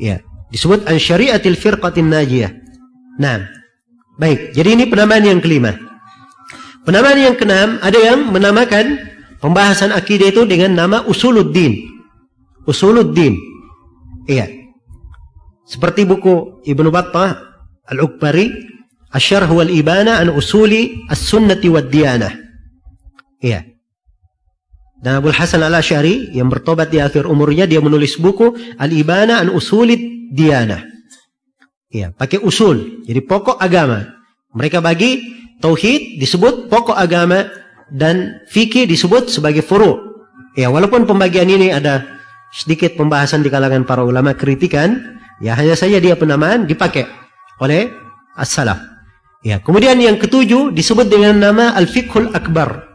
Ya, 0.00 0.20
disebut 0.52 0.84
an 0.88 0.96
syariatil 1.00 1.56
firqatin 1.56 2.12
najiyah. 2.12 2.52
Nah, 3.16 3.48
baik. 4.20 4.52
Jadi 4.52 4.76
ini 4.76 4.84
penamaan 4.88 5.24
yang 5.24 5.40
kelima. 5.40 5.72
Penamaan 6.84 7.18
yang 7.18 7.34
keenam 7.34 7.80
ada 7.80 7.98
yang 7.98 8.28
menamakan 8.30 9.00
pembahasan 9.40 9.90
akidah 9.90 10.30
itu 10.30 10.44
dengan 10.44 10.76
nama 10.76 10.98
usuluddin. 11.08 11.95
Usuluddin. 12.66 13.34
Iya. 14.26 14.50
Seperti 15.66 16.06
buku 16.06 16.62
Ibnu 16.62 16.90
Battah 16.94 17.38
Al-Ukbari 17.86 18.50
Asyarh 19.14 19.48
wal 19.48 19.70
Ibana 19.70 20.18
an 20.20 20.34
Usuli 20.34 21.06
As-Sunnati 21.08 21.70
wad 21.70 21.88
Diyanah. 21.88 22.32
Iya. 23.40 23.64
Dan 25.00 25.22
Abu 25.22 25.30
Hasan 25.30 25.62
al-Ash'ari 25.62 26.34
yang 26.34 26.50
bertobat 26.50 26.90
di 26.90 26.98
akhir 26.98 27.24
umurnya 27.28 27.64
dia 27.64 27.78
menulis 27.78 28.18
buku 28.18 28.52
Al-Ibana 28.76 29.40
an 29.40 29.54
Usulid 29.54 30.34
Diyanah. 30.34 30.82
Ya, 31.86 32.10
pakai 32.10 32.42
usul. 32.42 33.06
Jadi 33.06 33.22
pokok 33.22 33.62
agama. 33.62 34.04
Mereka 34.52 34.82
bagi 34.82 35.22
tauhid 35.62 36.18
disebut 36.18 36.66
pokok 36.66 36.98
agama 36.98 37.46
dan 37.88 38.42
fikih 38.50 38.90
disebut 38.90 39.30
sebagai 39.30 39.62
furu. 39.62 40.26
Ya, 40.58 40.68
walaupun 40.68 41.06
pembagian 41.06 41.46
ini 41.46 41.70
ada 41.70 42.15
sedikit 42.56 42.96
pembahasan 42.96 43.44
di 43.44 43.52
kalangan 43.52 43.84
para 43.84 44.00
ulama 44.00 44.32
kritikan, 44.32 45.20
ya 45.44 45.52
hanya 45.52 45.76
saja 45.76 46.00
dia 46.00 46.16
penamaan 46.16 46.64
dipakai 46.64 47.04
oleh 47.60 47.92
as-salaf. 48.32 48.80
Ya, 49.44 49.60
kemudian 49.60 50.00
yang 50.00 50.16
ketujuh 50.16 50.72
disebut 50.72 51.12
dengan 51.12 51.36
nama 51.36 51.76
al-fiqhul 51.76 52.32
akbar. 52.32 52.88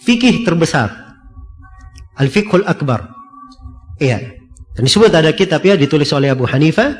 Fikih 0.00 0.48
terbesar. 0.48 1.12
Al-fiqhul 2.16 2.64
akbar. 2.64 3.12
Iya. 4.00 4.40
Dan 4.72 4.88
disebut 4.88 5.12
ada 5.12 5.36
kitab 5.36 5.60
ya 5.60 5.76
ditulis 5.76 6.08
oleh 6.16 6.32
Abu 6.32 6.48
Hanifah 6.48 6.96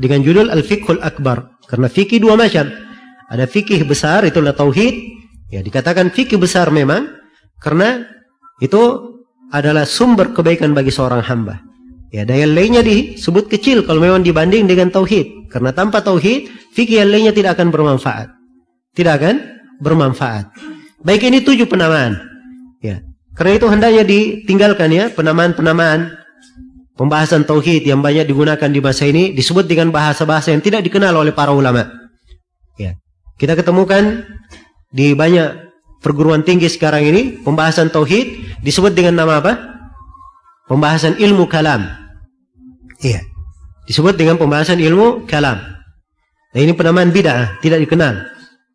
dengan 0.00 0.24
judul 0.24 0.48
Al-Fiqhul 0.48 1.04
Akbar. 1.04 1.60
Karena 1.68 1.92
fikih 1.92 2.22
dua 2.22 2.34
macam. 2.34 2.70
Ada 3.28 3.44
fikih 3.44 3.84
besar 3.84 4.24
itulah 4.24 4.56
tauhid. 4.56 5.20
Ya 5.52 5.60
dikatakan 5.60 6.08
fikih 6.14 6.40
besar 6.40 6.72
memang 6.72 7.10
karena 7.60 8.08
itu 8.62 8.80
adalah 9.50 9.86
sumber 9.86 10.30
kebaikan 10.30 10.72
bagi 10.72 10.94
seorang 10.94 11.22
hamba. 11.26 11.62
Ya, 12.10 12.26
daya 12.26 12.46
lainnya 12.46 12.82
disebut 12.82 13.46
kecil 13.46 13.86
kalau 13.86 14.02
memang 14.02 14.26
dibanding 14.26 14.66
dengan 14.66 14.90
tauhid. 14.90 15.46
Karena 15.46 15.70
tanpa 15.70 16.02
tauhid, 16.02 16.50
fikih 16.74 17.06
yang 17.06 17.10
lainnya 17.10 17.30
tidak 17.30 17.58
akan 17.58 17.70
bermanfaat. 17.70 18.34
Tidak 18.94 19.12
akan 19.14 19.34
bermanfaat. 19.78 20.50
Baik 21.06 21.30
ini 21.30 21.42
tujuh 21.46 21.70
penamaan. 21.70 22.18
Ya. 22.82 23.06
Karena 23.38 23.52
itu 23.56 23.66
hendaknya 23.70 24.02
ditinggalkan 24.02 24.90
ya 24.90 25.06
penamaan-penamaan 25.14 26.18
pembahasan 26.98 27.46
tauhid 27.46 27.86
yang 27.86 28.02
banyak 28.02 28.26
digunakan 28.26 28.68
di 28.68 28.80
masa 28.82 29.06
ini 29.06 29.30
disebut 29.32 29.70
dengan 29.70 29.94
bahasa-bahasa 29.94 30.50
yang 30.50 30.60
tidak 30.60 30.82
dikenal 30.82 31.14
oleh 31.14 31.30
para 31.30 31.54
ulama. 31.54 31.86
Ya. 32.74 32.98
Kita 33.38 33.54
ketemukan 33.54 34.26
di 34.90 35.14
banyak 35.14 35.70
perguruan 36.02 36.42
tinggi 36.42 36.66
sekarang 36.66 37.06
ini 37.06 37.40
pembahasan 37.40 37.94
tauhid 37.94 38.49
disebut 38.64 38.92
dengan 38.92 39.20
nama 39.24 39.40
apa? 39.40 39.52
Pembahasan 40.70 41.18
ilmu 41.18 41.50
kalam. 41.50 41.84
Iya. 43.02 43.24
Disebut 43.90 44.14
dengan 44.14 44.38
pembahasan 44.38 44.78
ilmu 44.78 45.26
kalam. 45.26 45.58
Nah 46.50 46.60
ini 46.60 46.74
penamaan 46.74 47.10
bid'ah, 47.10 47.58
tidak 47.62 47.82
dikenal 47.86 48.26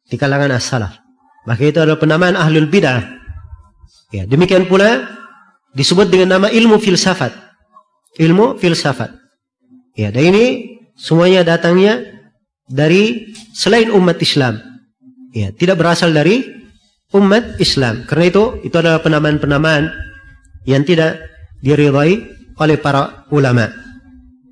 di 0.08 0.16
kalangan 0.16 0.52
as-salaf. 0.56 1.00
Maka 1.48 1.62
itu 1.64 1.80
adalah 1.80 2.00
penamaan 2.00 2.36
ahlul 2.36 2.68
bid'ah. 2.68 3.04
Ya, 4.12 4.24
demikian 4.28 4.66
pula 4.68 5.08
disebut 5.76 6.08
dengan 6.08 6.40
nama 6.40 6.48
ilmu 6.52 6.80
filsafat. 6.80 7.32
Ilmu 8.16 8.60
filsafat. 8.60 9.12
Ya, 9.96 10.12
dan 10.12 10.36
ini 10.36 10.76
semuanya 10.96 11.44
datangnya 11.44 12.00
dari 12.68 13.32
selain 13.52 13.92
umat 13.92 14.20
Islam. 14.20 14.60
Ya, 15.36 15.52
tidak 15.52 15.80
berasal 15.80 16.16
dari 16.16 16.44
umat 17.16 17.58
Islam. 17.64 18.04
Karena 18.04 18.28
itu 18.28 18.44
itu 18.68 18.76
adalah 18.76 19.00
penamaan-penamaan 19.00 19.90
yang 20.68 20.84
tidak 20.84 21.24
diridhai 21.64 22.28
oleh 22.60 22.78
para 22.80 23.26
ulama. 23.32 23.72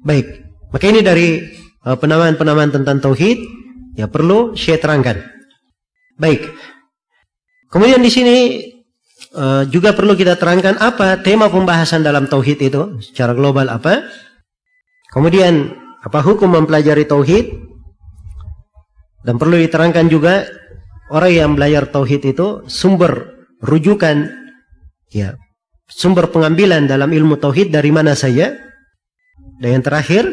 Baik, 0.04 0.44
maka 0.72 0.86
ini 0.88 1.00
dari 1.04 1.44
uh, 1.88 1.96
penamaan-penamaan 2.00 2.72
tentang 2.72 3.00
tauhid 3.00 3.40
ya 3.96 4.08
perlu 4.08 4.56
saya 4.56 4.80
terangkan. 4.80 5.24
Baik. 6.18 6.52
Kemudian 7.72 8.02
di 8.04 8.12
sini 8.14 8.38
uh, 9.34 9.66
juga 9.66 9.98
perlu 9.98 10.14
kita 10.14 10.38
terangkan 10.38 10.78
apa 10.78 11.22
tema 11.26 11.50
pembahasan 11.50 12.06
dalam 12.06 12.30
tauhid 12.30 12.60
itu 12.62 12.82
secara 13.02 13.34
global 13.34 13.70
apa. 13.70 14.06
Kemudian 15.14 15.74
apa 16.04 16.20
hukum 16.20 16.52
mempelajari 16.52 17.06
tauhid 17.06 17.54
dan 19.24 19.40
perlu 19.40 19.56
diterangkan 19.56 20.06
juga 20.12 20.44
orang 21.14 21.32
yang 21.32 21.52
belajar 21.54 21.86
tauhid 21.94 22.34
itu 22.34 22.66
sumber 22.66 23.46
rujukan 23.62 24.34
ya 25.14 25.38
sumber 25.86 26.34
pengambilan 26.34 26.90
dalam 26.90 27.14
ilmu 27.14 27.38
tauhid 27.38 27.70
dari 27.70 27.94
mana 27.94 28.18
saja. 28.18 28.58
Dan 29.62 29.80
yang 29.80 29.84
terakhir 29.86 30.28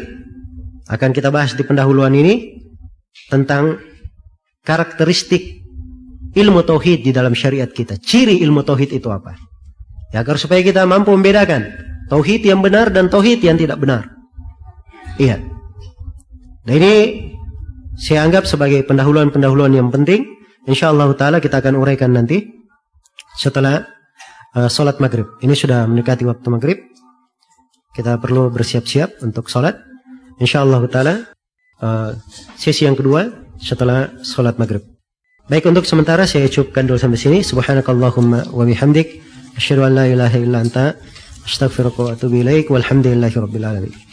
akan 0.89 1.09
kita 1.13 1.29
bahas 1.31 1.55
di 1.55 1.63
pendahuluan 1.63 2.11
ini 2.11 2.57
tentang 3.29 3.79
karakteristik 4.65 5.61
ilmu 6.35 6.65
tauhid 6.65 7.05
di 7.05 7.11
dalam 7.13 7.37
syariat 7.37 7.69
kita. 7.69 8.01
Ciri 8.01 8.41
ilmu 8.43 8.65
tauhid 8.65 8.91
itu 8.91 9.07
apa? 9.07 9.37
Ya 10.11 10.25
agar 10.25 10.35
supaya 10.35 10.59
kita 10.59 10.83
mampu 10.83 11.15
membedakan 11.15 11.71
tauhid 12.11 12.43
yang 12.43 12.59
benar 12.59 12.91
dan 12.91 13.07
tauhid 13.07 13.39
yang 13.39 13.55
tidak 13.55 13.79
benar. 13.79 14.11
Iya. 15.15 15.39
Dan 16.67 16.73
ini 16.75 16.95
saya 17.95 18.27
anggap 18.27 18.43
sebagai 18.49 18.83
pendahuluan-pendahuluan 18.83 19.71
yang 19.71 19.87
penting 19.93 20.40
Insyaallah 20.69 21.09
taala 21.17 21.41
kita 21.41 21.57
akan 21.57 21.81
uraikan 21.81 22.13
nanti 22.13 22.45
setelah 23.37 23.81
uh, 24.53 24.69
sholat 24.69 25.01
maghrib. 25.01 25.25
Ini 25.41 25.57
sudah 25.57 25.89
mendekati 25.89 26.21
waktu 26.27 26.47
maghrib. 26.53 26.77
Kita 27.91 28.21
perlu 28.21 28.53
bersiap-siap 28.53 29.25
untuk 29.25 29.49
sholat. 29.49 29.81
Insyaallah 30.37 30.81
taala 30.85 31.25
uh, 31.81 32.13
sesi 32.55 32.85
yang 32.85 32.93
kedua 32.93 33.25
setelah 33.57 34.13
sholat 34.21 34.61
maghrib. 34.61 34.85
Baik 35.49 35.65
untuk 35.65 35.83
sementara 35.89 36.29
saya 36.29 36.45
cukupkan 36.45 36.85
dulu 36.85 37.01
sampai 37.01 37.17
sini. 37.17 37.37
Subhanakallahumma 37.41 38.53
wa 38.53 38.63
bihamdik 38.63 39.19
asyhadu 39.57 39.83
an 39.89 39.97
la 39.97 40.05
ilaha 40.05 40.37
illa 40.37 40.61
anta 40.61 40.95
astaghfiruka 41.43 41.99
wa 42.05 42.09
atubu 42.13 42.45
ilaik 42.45 42.69
walhamdulillahi 42.69 43.35
rabbil 43.35 43.65
alamin. 43.65 44.10